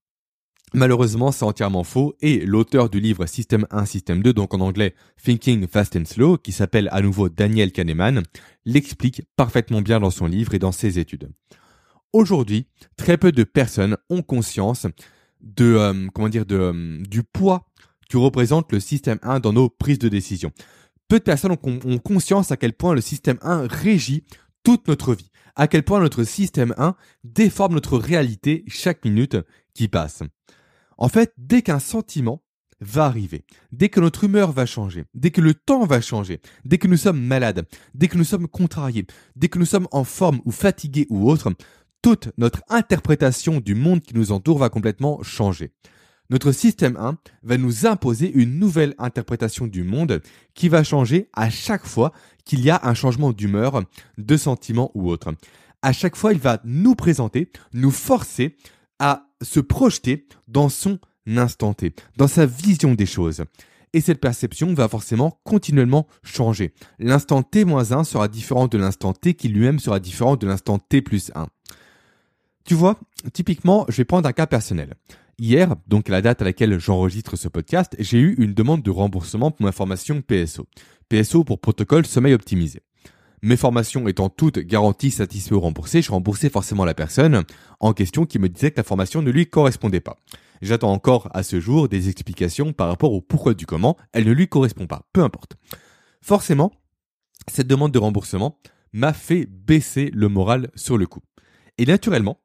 [0.74, 4.94] malheureusement, c'est entièrement faux et l'auteur du livre Système 1, Système 2, donc en anglais
[5.20, 8.22] Thinking Fast and Slow, qui s'appelle à nouveau Daniel Kahneman,
[8.64, 11.32] l'explique parfaitement bien dans son livre et dans ses études.
[12.12, 14.86] Aujourd'hui, très peu de personnes ont conscience
[15.42, 17.66] de euh, comment dire de euh, du poids
[18.08, 20.50] que représente le système 1 dans nos prises de décision.
[21.08, 24.24] Peu de personnes ont, conscience à quel point le système 1 régit
[24.62, 29.36] toute notre vie, à quel point notre système 1 déforme notre réalité chaque minute
[29.74, 30.22] qui passe.
[30.98, 32.42] En fait, dès qu'un sentiment
[32.80, 36.78] va arriver, dès que notre humeur va changer, dès que le temps va changer, dès
[36.78, 40.40] que nous sommes malades, dès que nous sommes contrariés, dès que nous sommes en forme
[40.44, 41.52] ou fatigués ou autre,
[42.02, 45.72] toute notre interprétation du monde qui nous entoure va complètement changer.
[46.30, 50.22] Notre système 1 va nous imposer une nouvelle interprétation du monde
[50.54, 52.12] qui va changer à chaque fois
[52.44, 53.82] qu'il y a un changement d'humeur,
[54.16, 55.34] de sentiment ou autre.
[55.82, 58.56] À chaque fois, il va nous présenter, nous forcer
[59.00, 63.44] à se projeter dans son instant T, dans sa vision des choses.
[63.92, 66.72] Et cette perception va forcément continuellement changer.
[67.00, 71.32] L'instant T-1 sera différent de l'instant T qui lui-même sera différent de l'instant T plus
[71.34, 71.48] 1.
[72.64, 72.98] Tu vois,
[73.32, 74.94] typiquement, je vais prendre un cas personnel.
[75.38, 79.50] Hier, donc la date à laquelle j'enregistre ce podcast, j'ai eu une demande de remboursement
[79.50, 80.66] pour ma formation PSO.
[81.08, 82.82] PSO pour protocole sommeil optimisé.
[83.42, 87.44] Mes formations étant toutes garanties, satisfaites ou remboursées, je remboursais forcément la personne
[87.80, 90.18] en question qui me disait que la formation ne lui correspondait pas.
[90.60, 94.32] J'attends encore à ce jour des explications par rapport au pourquoi du comment elle ne
[94.32, 95.08] lui correspond pas.
[95.14, 95.56] Peu importe.
[96.20, 96.70] Forcément,
[97.48, 98.58] cette demande de remboursement
[98.92, 101.22] m'a fait baisser le moral sur le coup.
[101.78, 102.38] Et naturellement,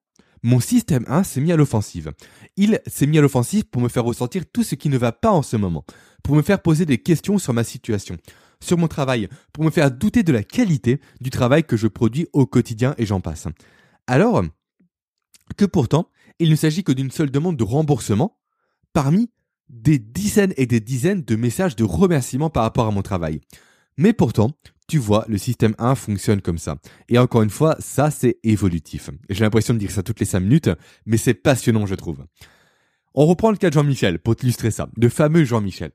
[0.46, 2.12] mon système 1 s'est mis à l'offensive.
[2.56, 5.32] Il s'est mis à l'offensive pour me faire ressentir tout ce qui ne va pas
[5.32, 5.86] en ce moment,
[6.24, 8.16] pour me faire poser des questions sur ma situation,
[8.62, 12.28] sur mon travail, pour me faire douter de la qualité du travail que je produis
[12.32, 13.48] au quotidien et j'en passe.
[14.06, 14.44] Alors
[15.58, 18.38] que pourtant, il ne s'agit que d'une seule demande de remboursement
[18.94, 19.32] parmi
[19.70, 23.42] des dizaines et des dizaines de messages de remerciement par rapport à mon travail.
[23.98, 24.52] Mais pourtant,
[24.88, 26.78] tu vois, le système 1 fonctionne comme ça.
[27.10, 29.10] Et encore une fois, ça c'est évolutif.
[29.30, 30.70] J'ai l'impression de dire ça toutes les 5 minutes,
[31.06, 32.26] mais c'est passionnant je trouve.
[33.14, 35.92] On reprend le cas de Jean-Michel pour illustrer ça, de fameux Jean-Michel.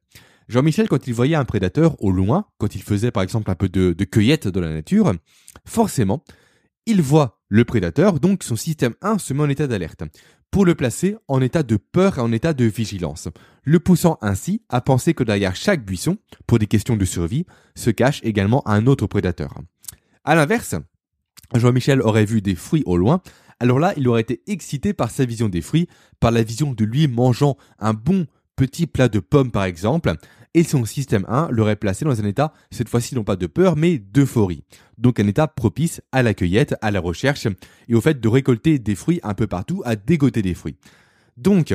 [0.48, 3.68] Jean-Michel, quand il voyait un prédateur au loin, quand il faisait par exemple un peu
[3.68, 5.12] de, cueillette dans la nature,
[5.64, 6.24] forcément,
[6.86, 10.02] il voit le prédateur, donc son système 1 se met en état d'alerte,
[10.50, 13.28] pour le placer en état de peur et en état de vigilance,
[13.62, 17.90] le poussant ainsi à penser que derrière chaque buisson, pour des questions de survie, se
[17.90, 19.54] cache également un autre prédateur.
[20.24, 20.74] À l'inverse,
[21.54, 23.20] Jean-Michel aurait vu des fruits au loin,
[23.60, 26.84] alors là, il aurait été excité par sa vision des fruits, par la vision de
[26.84, 30.12] lui mangeant un bon petit plat de pommes par exemple,
[30.54, 33.76] et son système 1 l'aurait placé dans un état, cette fois-ci non pas de peur,
[33.76, 34.64] mais d'euphorie.
[34.98, 37.46] Donc un état propice à la cueillette, à la recherche,
[37.88, 40.76] et au fait de récolter des fruits un peu partout, à dégoter des fruits.
[41.36, 41.74] Donc,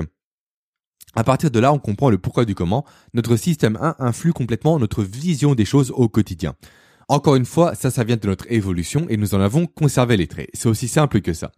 [1.16, 2.86] à partir de là, on comprend le pourquoi du comment.
[3.14, 6.56] Notre système 1 influe complètement notre vision des choses au quotidien.
[7.08, 10.28] Encore une fois, ça, ça vient de notre évolution et nous en avons conservé les
[10.28, 10.50] traits.
[10.54, 11.52] C'est aussi simple que ça.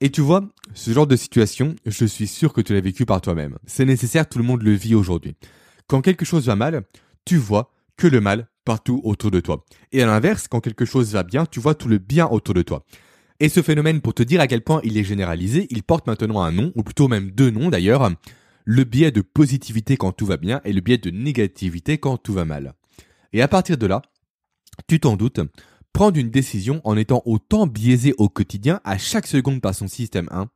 [0.00, 3.20] Et tu vois, ce genre de situation, je suis sûr que tu l'as vécu par
[3.20, 3.58] toi-même.
[3.66, 5.34] C'est nécessaire, tout le monde le vit aujourd'hui.
[5.88, 6.82] Quand quelque chose va mal,
[7.24, 9.64] tu vois que le mal partout autour de toi.
[9.90, 12.60] Et à l'inverse, quand quelque chose va bien, tu vois tout le bien autour de
[12.60, 12.84] toi.
[13.40, 16.42] Et ce phénomène, pour te dire à quel point il est généralisé, il porte maintenant
[16.42, 18.10] un nom, ou plutôt même deux noms d'ailleurs,
[18.64, 22.34] le biais de positivité quand tout va bien et le biais de négativité quand tout
[22.34, 22.74] va mal.
[23.32, 24.02] Et à partir de là,
[24.88, 25.40] tu t'en doutes,
[25.94, 30.28] prendre une décision en étant autant biaisé au quotidien à chaque seconde par son système
[30.30, 30.50] 1,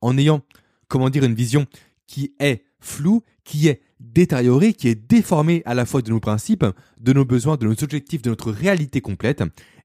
[0.00, 0.42] en ayant,
[0.88, 1.66] comment dire, une vision
[2.08, 6.66] qui est floue, qui est détériorée, qui est déformée à la fois de nos principes,
[6.98, 9.42] de nos besoins, de nos objectifs, de notre réalité complète,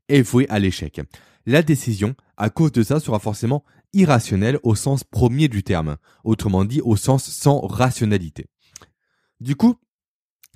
[0.08, 1.02] est vouée à l'échec.
[1.46, 6.66] La décision, à cause de ça, sera forcément irrationnelle au sens premier du terme, autrement
[6.66, 8.46] dit au sens sans rationalité.
[9.40, 9.76] Du coup,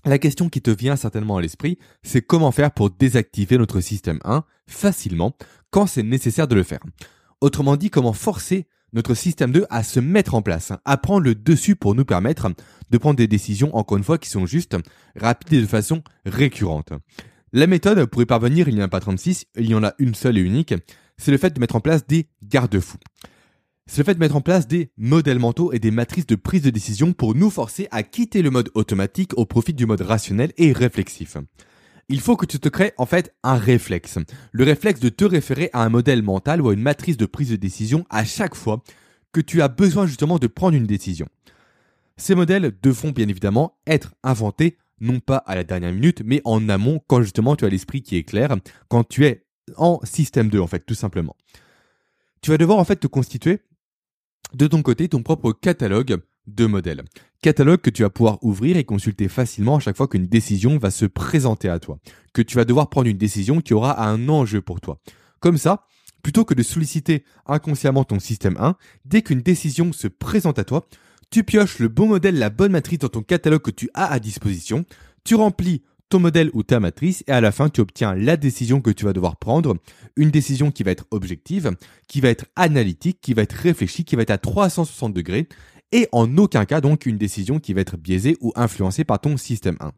[0.05, 4.19] la question qui te vient certainement à l'esprit, c'est comment faire pour désactiver notre système
[4.25, 5.35] 1 facilement
[5.69, 6.81] quand c'est nécessaire de le faire.
[7.41, 11.35] Autrement dit, comment forcer notre système 2 à se mettre en place, à prendre le
[11.35, 12.51] dessus pour nous permettre
[12.89, 14.77] de prendre des décisions, encore une fois, qui sont justes,
[15.15, 16.93] rapides et de façon récurrente.
[17.51, 19.93] La méthode, pour y parvenir, il n'y en a pas 36, il y en a
[19.99, 20.73] une seule et unique,
[21.17, 22.97] c'est le fait de mettre en place des garde-fous.
[23.85, 26.61] C'est le fait de mettre en place des modèles mentaux et des matrices de prise
[26.61, 30.53] de décision pour nous forcer à quitter le mode automatique au profit du mode rationnel
[30.57, 31.37] et réflexif
[32.09, 34.19] il faut que tu te crées en fait un réflexe.
[34.51, 37.49] Le réflexe de te référer à un modèle mental ou à une matrice de prise
[37.49, 38.83] de décision à chaque fois
[39.31, 41.27] que tu as besoin justement de prendre une décision.
[42.17, 46.69] Ces modèles devront bien évidemment être inventés non pas à la dernière minute, mais en
[46.69, 48.55] amont quand justement tu as l'esprit qui est clair,
[48.87, 51.35] quand tu es en système 2 en fait, tout simplement.
[52.41, 53.59] Tu vas devoir en fait te constituer
[54.53, 57.03] de ton côté ton propre catalogue de modèles.
[57.41, 60.91] Catalogue que tu vas pouvoir ouvrir et consulter facilement à chaque fois qu'une décision va
[60.91, 61.99] se présenter à toi.
[62.33, 64.99] Que tu vas devoir prendre une décision qui aura un enjeu pour toi.
[65.39, 65.85] Comme ça,
[66.21, 68.75] plutôt que de solliciter inconsciemment ton système 1,
[69.05, 70.87] dès qu'une décision se présente à toi,
[71.29, 74.19] tu pioches le bon modèle, la bonne matrice dans ton catalogue que tu as à
[74.19, 74.85] disposition,
[75.25, 78.81] tu remplis ton modèle ou ta matrice et à la fin tu obtiens la décision
[78.81, 79.75] que tu vas devoir prendre,
[80.15, 81.75] une décision qui va être objective,
[82.07, 85.47] qui va être analytique, qui va être réfléchie, qui va être à 360 degrés
[85.93, 89.37] et en aucun cas donc une décision qui va être biaisée ou influencée par ton
[89.37, 89.93] système 1.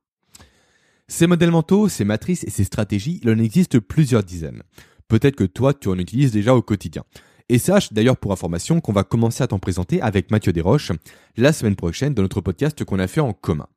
[1.08, 4.62] Ces modèles mentaux, ces matrices et ces stratégies, il en existe plusieurs dizaines.
[5.08, 7.04] Peut-être que toi, tu en utilises déjà au quotidien.
[7.48, 10.92] Et sache d'ailleurs pour information qu'on va commencer à t'en présenter avec Mathieu Desroches
[11.38, 13.68] la semaine prochaine dans notre podcast qu'on a fait en commun.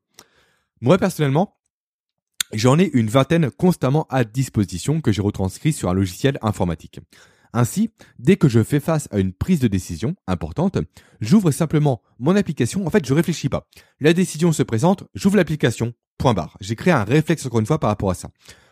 [0.81, 1.57] Moi personnellement,
[2.53, 7.01] j'en ai une vingtaine constamment à disposition que j'ai retranscrit sur un logiciel informatique.
[7.53, 10.79] Ainsi, dès que je fais face à une prise de décision importante,
[11.21, 12.87] j'ouvre simplement mon application.
[12.87, 13.67] En fait, je réfléchis pas.
[14.01, 15.93] La décision se présente, j'ouvre l'application.
[16.19, 16.57] Point barre.
[16.61, 18.31] J'ai créé un réflexe encore une fois par rapport à ça.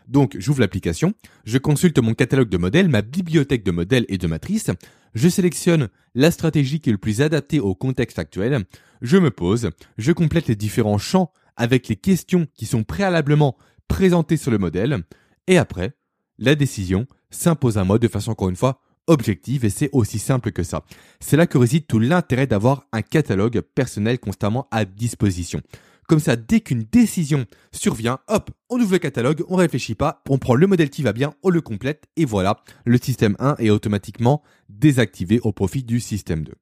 [0.08, 4.26] Donc, j'ouvre l'application, je consulte mon catalogue de modèles, ma bibliothèque de modèles et de
[4.26, 4.70] matrices,
[5.14, 8.64] je sélectionne la stratégie qui est le plus adaptée au contexte actuel,
[9.02, 13.56] je me pose, je complète les différents champs avec les questions qui sont préalablement
[13.88, 15.02] présentées sur le modèle,
[15.48, 15.96] et après,
[16.38, 20.52] la décision s'impose à moi de façon encore une fois objective et c'est aussi simple
[20.52, 20.84] que ça.
[21.20, 25.60] C'est là que réside tout l'intérêt d'avoir un catalogue personnel constamment à disposition.
[26.08, 30.38] Comme ça, dès qu'une décision survient, hop, on ouvre le catalogue, on réfléchit pas, on
[30.38, 33.70] prend le modèle qui va bien, on le complète, et voilà, le système 1 est
[33.70, 36.52] automatiquement désactivé au profit du système 2.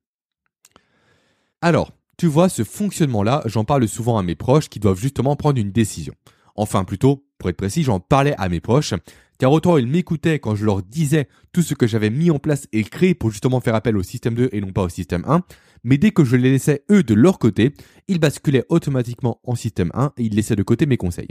[1.61, 5.59] Alors, tu vois, ce fonctionnement-là, j'en parle souvent à mes proches qui doivent justement prendre
[5.59, 6.15] une décision.
[6.57, 8.95] Enfin, plutôt, pour être précis, j'en parlais à mes proches
[9.39, 12.67] car autant ils m'écoutaient quand je leur disais tout ce que j'avais mis en place
[12.73, 15.43] et créé pour justement faire appel au système 2 et non pas au système 1,
[15.85, 17.75] mais dès que je les laissais eux de leur côté,
[18.09, 21.29] ils basculaient automatiquement en système 1 et ils laissaient de côté mes conseils.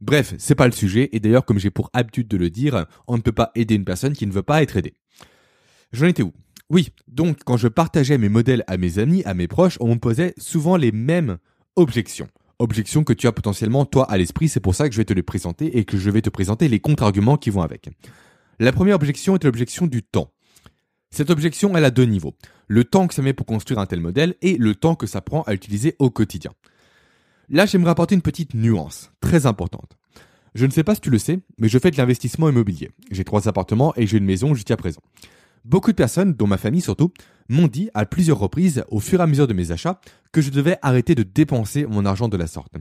[0.00, 3.16] Bref, c'est pas le sujet, et d'ailleurs comme j'ai pour habitude de le dire, on
[3.16, 4.94] ne peut pas aider une personne qui ne veut pas être aidée.
[5.92, 6.32] J'en étais où?
[6.68, 10.00] Oui, donc quand je partageais mes modèles à mes amis, à mes proches, on me
[10.00, 11.38] posait souvent les mêmes
[11.76, 15.04] objections objection que tu as potentiellement toi à l'esprit, c'est pour ça que je vais
[15.04, 17.88] te les présenter et que je vais te présenter les contre-arguments qui vont avec.
[18.58, 20.32] La première objection est l'objection du temps.
[21.10, 22.34] Cette objection, elle a deux niveaux.
[22.68, 25.20] Le temps que ça met pour construire un tel modèle et le temps que ça
[25.20, 26.52] prend à utiliser au quotidien.
[27.48, 29.96] Là, j'aimerais apporter une petite nuance, très importante.
[30.54, 32.90] Je ne sais pas si tu le sais, mais je fais de l'investissement immobilier.
[33.10, 35.02] J'ai trois appartements et j'ai une maison jusqu'à présent.
[35.66, 37.12] Beaucoup de personnes, dont ma famille surtout,
[37.48, 40.00] m'ont dit à plusieurs reprises, au fur et à mesure de mes achats,
[40.30, 42.72] que je devais arrêter de dépenser mon argent de la sorte.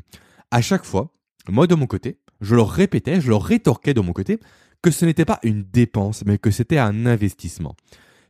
[0.52, 1.12] À chaque fois,
[1.50, 4.40] moi de mon côté, je leur répétais, je leur rétorquais de mon côté,
[4.84, 7.76] que ce n'était pas une dépense, mais que c'était un investissement.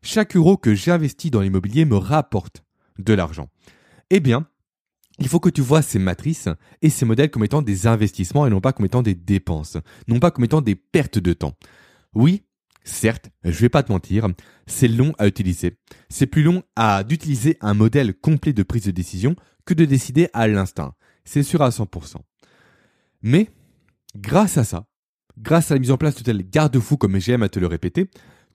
[0.01, 2.63] Chaque euro que j'investis dans l'immobilier me rapporte
[2.97, 3.49] de l'argent.
[4.09, 4.47] Eh bien,
[5.19, 6.47] il faut que tu vois ces matrices
[6.81, 9.75] et ces modèles comme étant des investissements et non pas comme étant des dépenses,
[10.07, 11.57] non pas comme étant des pertes de temps.
[12.13, 12.45] Oui,
[12.85, 14.27] Certes, je vais pas te mentir,
[14.67, 15.77] c'est long à utiliser.
[16.07, 20.29] C'est plus long à d'utiliser un modèle complet de prise de décision que de décider
[20.33, 20.93] à l'instinct.
[21.25, 22.17] C'est sûr à 100%.
[23.23, 23.49] Mais,
[24.15, 24.87] grâce à ça,
[25.39, 28.07] grâce à la mise en place de tels garde-fous comme j'aime à te le répéter,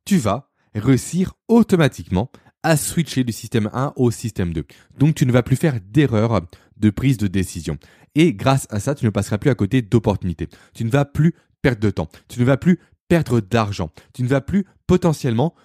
[0.05, 2.31] tu vas réussir automatiquement
[2.62, 4.64] à switcher du système 1 au système 2.
[4.97, 6.40] Donc tu ne vas plus faire d'erreur
[6.77, 7.79] de prise de décision.
[8.14, 10.49] Et grâce à ça, tu ne passeras plus à côté d'opportunités.
[10.73, 12.09] Tu ne vas plus perdre de temps.
[12.29, 12.79] Tu ne vas plus
[13.11, 13.90] perdre d'argent.
[14.14, 15.57] Tu ne vas plus potentiellement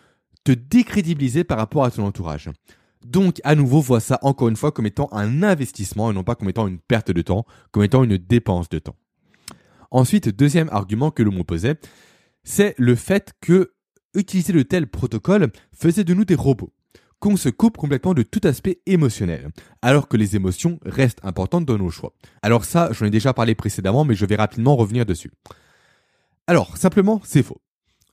[0.43, 2.49] te décrédibiliser par rapport à ton entourage.
[3.05, 6.33] Donc, à nouveau, vois ça encore une fois comme étant un investissement et non pas
[6.33, 8.95] comme étant une perte de temps, comme étant une dépense de temps.
[9.91, 11.75] Ensuite, deuxième argument que l'on m'opposait,
[12.43, 13.73] c'est le fait que
[14.15, 16.73] utiliser de tels protocoles faisait de nous des robots,
[17.19, 19.51] qu'on se coupe complètement de tout aspect émotionnel,
[19.83, 22.13] alors que les émotions restent importantes dans nos choix.
[22.41, 25.31] Alors ça, j'en ai déjà parlé précédemment, mais je vais rapidement revenir dessus.
[26.47, 27.61] Alors, simplement, c'est faux.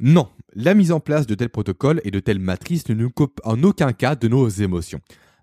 [0.00, 3.40] Non, la mise en place de tels protocoles et de telles matrices ne nous coupe
[3.44, 5.00] en aucun cas de nos émotions.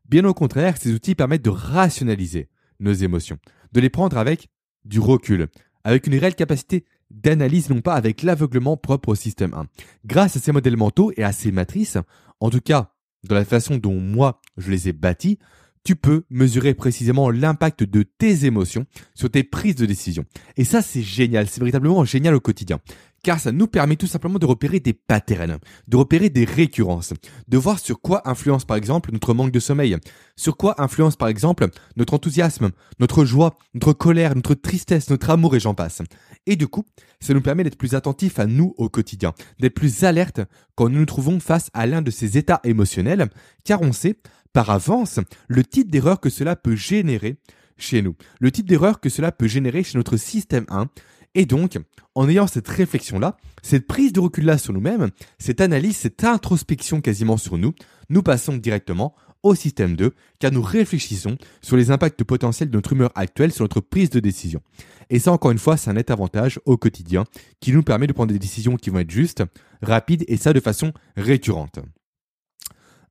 [0.08, 2.50] Bien au contraire, ces outils permettent de rationaliser
[2.80, 3.38] nos émotions,
[3.74, 4.50] de les prendre avec
[4.86, 5.48] du recul,
[5.84, 9.68] avec une réelle capacité d'analyse, non pas avec l'aveuglement propre au système 1.
[10.06, 11.98] Grâce à ces modèles mentaux et à ces matrices,
[12.40, 15.38] en tout cas, dans la façon dont moi je les ai bâtis,
[15.84, 20.26] tu peux mesurer précisément l'impact de tes émotions sur tes prises de décision.
[20.58, 22.80] Et ça, c'est génial, c'est véritablement génial au quotidien.
[23.22, 27.14] Car ça nous permet tout simplement de repérer des patterns, de repérer des récurrences,
[27.48, 29.98] de voir sur quoi influence par exemple notre manque de sommeil,
[30.38, 35.56] sur quoi influence par exemple notre enthousiasme, notre joie, notre colère, notre tristesse, notre amour
[35.56, 36.02] et j'en passe.
[36.46, 36.86] Et du coup,
[37.20, 40.42] ça nous permet d'être plus attentifs à nous au quotidien, d'être plus alertes
[40.76, 43.30] quand nous nous trouvons face à l'un de ces états émotionnels,
[43.66, 44.16] car on sait
[44.54, 47.38] par avance le type d'erreur que cela peut générer
[47.78, 50.88] chez nous, le type d'erreur que cela peut générer chez notre système 1
[51.36, 51.78] Et donc,
[52.16, 57.38] en ayant cette réflexion-là, cette prise de recul-là sur nous-mêmes, cette analyse, cette introspection quasiment
[57.38, 57.74] sur nous,
[58.10, 62.94] nous passons directement au système 2, car nous réfléchissons sur les impacts potentiels de notre
[62.94, 64.62] humeur actuelle sur notre prise de décision.
[65.10, 67.24] Et ça, encore une fois, c'est un net avantage au quotidien
[67.60, 69.44] qui nous permet de prendre des décisions qui vont être justes,
[69.82, 71.80] rapides et ça de façon récurrente.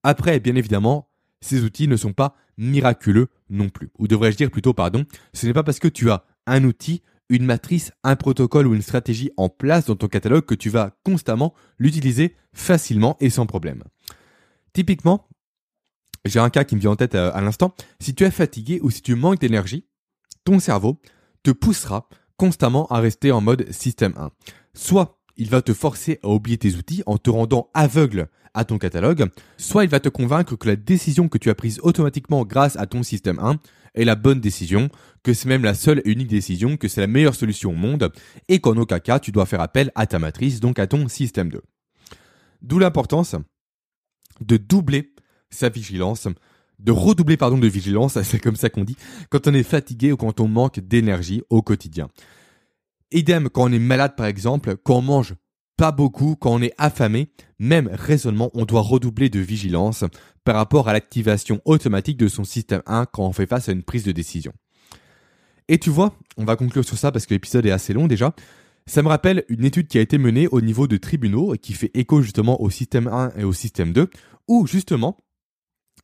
[0.02, 1.08] Après, bien évidemment,
[1.40, 3.90] ces outils ne sont pas miraculeux non plus.
[3.98, 7.44] Ou devrais-je dire plutôt, pardon, ce n'est pas parce que tu as un outil, une
[7.44, 11.54] matrice, un protocole ou une stratégie en place dans ton catalogue que tu vas constamment
[11.78, 13.84] l'utiliser facilement et sans problème.
[14.72, 15.28] Typiquement,
[16.24, 17.74] j'ai un cas qui me vient en tête euh, à, l'instant.
[18.00, 19.86] Si tu es fatigué ou si tu manques d'énergie,
[20.44, 21.00] ton cerveau
[21.42, 24.30] te poussera constamment à rester en mode système 1.
[24.74, 28.76] Soit il va te forcer à oublier tes outils en te rendant aveugle à ton
[28.76, 32.76] catalogue, soit il va te convaincre que la décision que tu as prise automatiquement grâce
[32.76, 33.58] à ton système 1
[33.94, 34.90] est la bonne décision,
[35.22, 38.12] que c'est même la seule et unique décision, que c'est la meilleure solution au monde,
[38.48, 41.50] et qu'en aucun cas tu dois faire appel à ta matrice, donc à ton système
[41.50, 41.62] 2.
[42.62, 43.36] D'où l'importance
[44.40, 45.14] de doubler
[45.50, 46.28] sa vigilance,
[46.78, 48.96] de redoubler pardon de vigilance, c'est comme ça qu'on dit,
[49.30, 52.08] quand on est fatigué ou quand on manque d'énergie au quotidien.
[53.12, 55.34] Idem quand on est malade par exemple, quand on mange
[55.76, 60.04] pas beaucoup, quand on est affamé, même raisonnement, on doit redoubler de vigilance
[60.44, 63.84] par rapport à l'activation automatique de son système 1 quand on fait face à une
[63.84, 64.52] prise de décision.
[65.68, 68.34] Et tu vois, on va conclure sur ça parce que l'épisode est assez long déjà.
[68.86, 71.74] Ça me rappelle une étude qui a été menée au niveau de tribunaux et qui
[71.74, 74.08] fait écho justement au système 1 et au système 2,
[74.48, 75.18] où justement,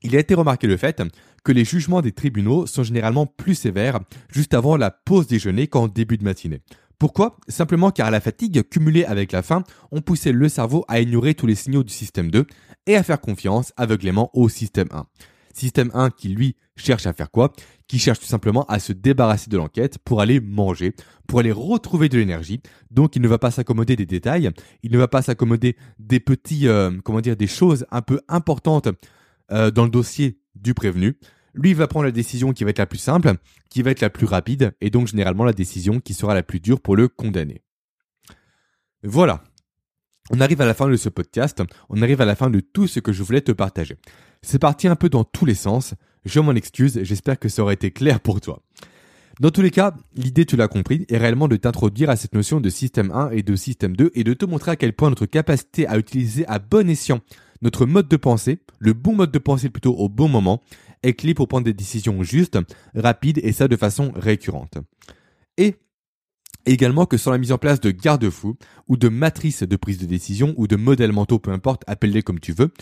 [0.02, 1.02] il a été remarqué le fait
[1.44, 5.88] que les jugements des tribunaux sont généralement plus sévères juste avant la pause déjeuner qu'en
[5.88, 6.60] début de matinée.
[6.98, 7.36] Pourquoi?
[7.48, 11.46] Simplement car la fatigue cumulée avec la faim ont poussé le cerveau à ignorer tous
[11.46, 12.46] les signaux du système 2
[12.86, 15.06] et à faire confiance aveuglément au système 1.
[15.52, 17.52] Système 1 qui lui cherche à faire quoi?
[17.86, 20.94] Qui cherche tout simplement à se débarrasser de l'enquête pour aller manger,
[21.28, 22.60] pour aller retrouver de l'énergie.
[22.90, 24.50] Donc il ne va pas s'accommoder des détails,
[24.82, 28.88] il ne va pas s'accommoder des petits, euh, comment dire, des choses un peu importantes
[29.52, 31.18] euh, dans le dossier du prévenu.
[31.54, 33.32] Lui va prendre la décision qui va être la plus simple,
[33.70, 36.60] qui va être la plus rapide, et donc généralement la décision qui sera la plus
[36.60, 37.62] dure pour le condamner.
[39.02, 39.44] Voilà.
[40.30, 42.86] On arrive à la fin de ce podcast, on arrive à la fin de tout
[42.86, 43.96] ce que je voulais te partager.
[44.42, 45.94] C'est parti un peu dans tous les sens,
[46.24, 48.62] je m'en excuse, j'espère que ça aurait été clair pour toi.
[49.40, 52.60] Dans tous les cas, l'idée, tu l'as compris, est réellement de t'introduire à cette notion
[52.60, 55.26] de système 1 et de système 2 et de te montrer à quel point notre
[55.26, 57.20] capacité à utiliser à bon escient
[57.62, 60.62] notre mode de pensée, le bon mode de pensée plutôt au bon moment,
[61.02, 62.58] est clé pour prendre des décisions justes,
[62.94, 64.78] rapides et ça de façon récurrente.
[65.56, 65.76] Et
[66.66, 68.56] également que sans la mise en place de garde-fous
[68.88, 72.40] ou de matrices de prise de décision ou de modèles mentaux, peu importe, appelle-les comme
[72.40, 72.72] tu veux,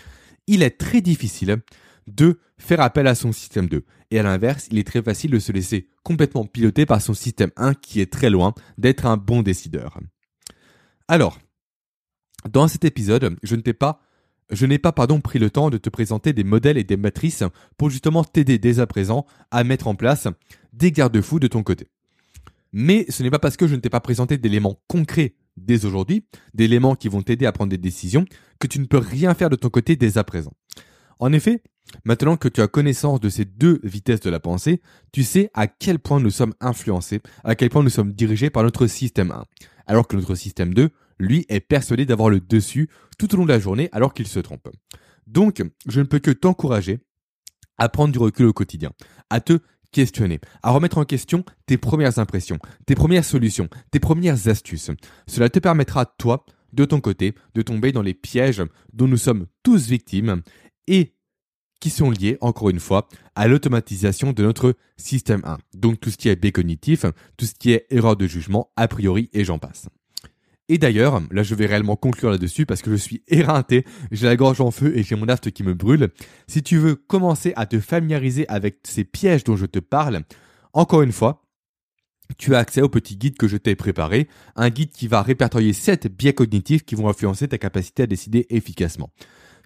[0.46, 1.58] il est très difficile
[2.06, 3.84] de faire appel à son système 2.
[4.10, 7.50] Et à l'inverse, il est très facile de se laisser complètement piloter par son système
[7.56, 9.98] 1 qui est très loin d'être un bon décideur.
[11.08, 11.38] Alors,
[12.50, 14.00] dans cet épisode, je ne t'ai pas
[14.50, 17.44] je n'ai pas pris le temps de te présenter des modèles et des matrices
[17.76, 20.28] pour justement t'aider dès à présent à mettre en place
[20.72, 21.88] des garde-fous de ton côté.
[22.72, 26.24] Mais ce n'est pas parce que je ne t'ai pas présenté d'éléments concrets dès aujourd'hui,
[26.54, 28.24] d'éléments qui vont t'aider à prendre des décisions,
[28.58, 30.52] que tu ne peux rien faire de ton côté dès à présent.
[31.18, 31.62] En effet,
[32.04, 34.80] maintenant que tu as connaissance de ces deux vitesses de la pensée,
[35.12, 38.62] tu sais à quel point nous sommes influencés, à quel point nous sommes dirigés par
[38.62, 39.44] notre système 1,
[39.86, 40.90] alors que notre système 2,
[41.22, 44.40] lui, est persuadé d'avoir le dessus tout au long de la journée alors qu'il se
[44.40, 44.68] trompe.
[45.26, 47.00] Donc, je ne peux que t'encourager
[47.78, 48.92] à prendre du recul au quotidien,
[49.30, 49.58] à te
[49.92, 54.90] questionner, à remettre en question tes premières impressions, tes premières solutions, tes premières astuces.
[55.26, 58.62] Cela te permettra, toi, de ton côté, de tomber dans les pièges
[58.92, 60.42] dont nous sommes tous victimes
[60.86, 61.14] et
[61.80, 65.58] qui sont liés, encore une fois, à l'automatisation de notre système 1.
[65.74, 67.04] Donc tout ce qui est B cognitif,
[67.36, 69.88] tout ce qui est erreur de jugement, a priori, et j'en passe.
[70.72, 74.36] Et d'ailleurs, là je vais réellement conclure là-dessus parce que je suis éreinté, j'ai la
[74.36, 76.08] gorge en feu et j'ai mon afte qui me brûle.
[76.46, 80.22] Si tu veux commencer à te familiariser avec ces pièges dont je te parle,
[80.72, 81.44] encore une fois,
[82.38, 85.74] tu as accès au petit guide que je t'ai préparé, un guide qui va répertorier
[85.74, 89.10] 7 biais cognitifs qui vont influencer ta capacité à décider efficacement.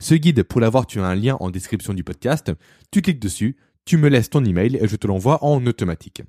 [0.01, 2.51] Ce guide, pour l'avoir, tu as un lien en description du podcast,
[2.91, 6.25] tu cliques dessus, tu me laisses ton email et je te l'envoie en automatique.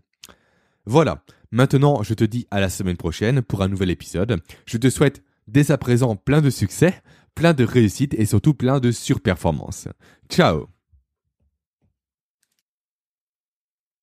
[0.89, 4.41] Voilà, Maintenant, je te dis à la semaine prochaine pour un nouvel épisode.
[4.65, 7.01] Je te souhaite dès à présent plein de succès,
[7.35, 9.87] plein de réussite et surtout plein de surperformance.
[10.29, 10.67] Ciao